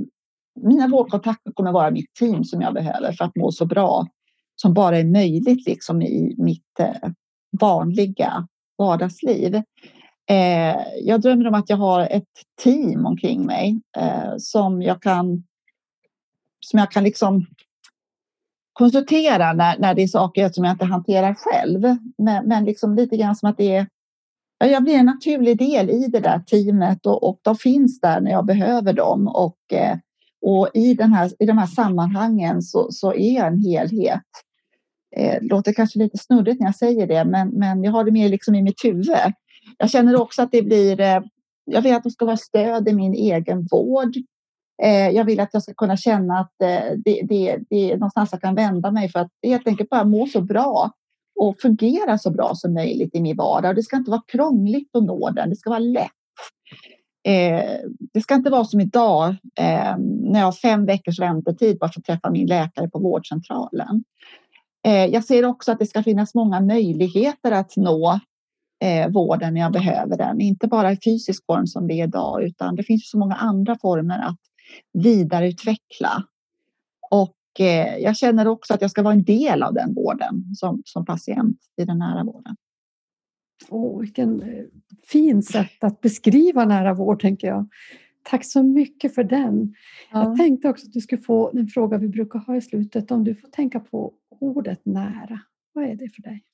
[0.61, 4.07] mina vårdkontakter kommer vara mitt team som jag behöver för att må så bra
[4.57, 7.11] som bara är möjligt liksom i mitt eh,
[7.61, 9.55] vanliga vardagsliv.
[10.31, 12.29] Eh, jag drömmer om att jag har ett
[12.63, 15.45] team omkring mig eh, som jag kan
[16.61, 17.47] som jag kan liksom
[18.73, 21.97] konsultera när, när det är saker som jag inte hanterar själv.
[22.19, 23.87] Men, men liksom lite grann som att det är
[24.59, 28.31] jag blir en naturlig del i det där teamet och, och de finns där när
[28.31, 29.29] jag behöver dem.
[29.29, 29.97] Och, eh,
[30.43, 34.23] och i, den här, i de här sammanhangen så, så är jag en helhet.
[35.17, 38.11] Eh, det låter kanske lite snurrigt när jag säger det, men, men jag har det
[38.11, 39.33] mer liksom i mitt huvud.
[39.79, 41.01] Jag känner också att det blir...
[41.01, 41.21] Eh,
[41.65, 44.13] jag vill att de ska vara stöd i min egen vård.
[45.13, 48.55] Jag vill att jag ska kunna känna att det, det, det är någonstans jag kan
[48.55, 50.91] vända mig för att helt enkelt bara må så bra
[51.37, 53.77] och fungera så bra som möjligt i min vardag.
[53.77, 56.11] Det ska inte vara krångligt att nå den, det ska vara lätt.
[57.27, 57.81] Eh,
[58.13, 59.29] det ska inte vara som idag
[59.61, 64.05] eh, när jag har fem veckors väntetid bara för att träffa min läkare på vårdcentralen.
[64.87, 68.21] Eh, jag ser också att det ska finnas många möjligheter att nå
[68.85, 70.41] eh, vården när jag behöver den.
[70.41, 73.79] Inte bara i fysisk form som det är idag utan det finns så många andra
[73.79, 74.41] former att
[74.93, 76.23] vidareutveckla.
[77.11, 80.83] Och Eh, jag känner också att jag ska vara en del av den vården som,
[80.85, 82.57] som patient i den nära vården.
[83.69, 84.65] Oh, vilken eh,
[85.07, 87.69] fin sätt att beskriva nära vård, tänker jag.
[88.23, 89.75] Tack så mycket för den.
[90.13, 90.25] Ja.
[90.25, 93.11] Jag tänkte också att du skulle få en fråga vi brukar ha i slutet.
[93.11, 95.41] Om du får tänka på ordet nära.
[95.73, 96.45] Vad är det för dig?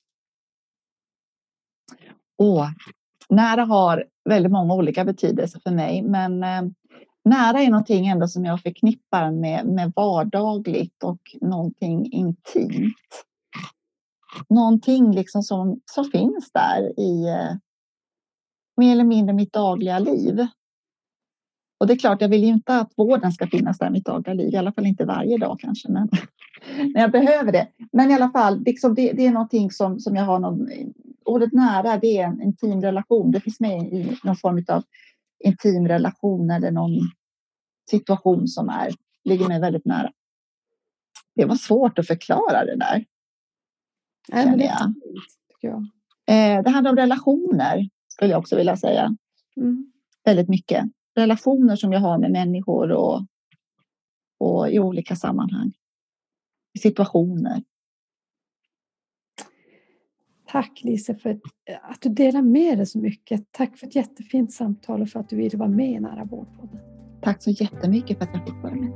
[2.37, 2.69] Oh,
[3.29, 6.61] nära har väldigt många olika betydelser för mig, men eh,
[7.25, 13.25] nära är någonting ändå som jag förknippar med, med vardagligt och någonting intimt.
[14.49, 17.55] Någonting liksom som, som finns där i eh,
[18.77, 20.47] mer eller mindre mitt dagliga liv.
[21.79, 24.05] Och det är klart, jag vill ju inte att vården ska finnas där i mitt
[24.05, 26.09] dagliga liv, i alla fall inte varje dag kanske, men
[26.93, 27.67] när jag behöver det.
[27.91, 30.69] Men i alla fall, liksom det, det är någonting som, som jag har någon...
[30.69, 30.87] Eh,
[31.25, 33.31] ordet nära, det är en intim relation.
[33.31, 34.83] Det finns med i någon form av
[35.43, 36.99] intim relation eller någon
[37.89, 38.91] situation som är,
[39.23, 40.11] ligger mig väldigt nära.
[41.35, 43.05] Det var svårt att förklara det där.
[44.29, 44.93] Nej, men det, jag.
[45.59, 45.87] jag.
[46.27, 49.17] Eh, det handlar om relationer, skulle jag också vilja säga.
[49.57, 49.91] Mm.
[50.25, 50.85] Väldigt mycket.
[51.15, 53.25] Relationer som jag har med människor och,
[54.39, 55.73] och i olika sammanhang.
[56.79, 57.63] Situationer.
[60.53, 61.37] Tack Lise för eh,
[61.83, 63.51] att du delar med dig så mycket.
[63.51, 66.79] Tack för ett jättefint samtal och för att du ville vara med i Nära vårdpodden.
[67.21, 68.91] Tack så jättemycket för att jag fick vara med.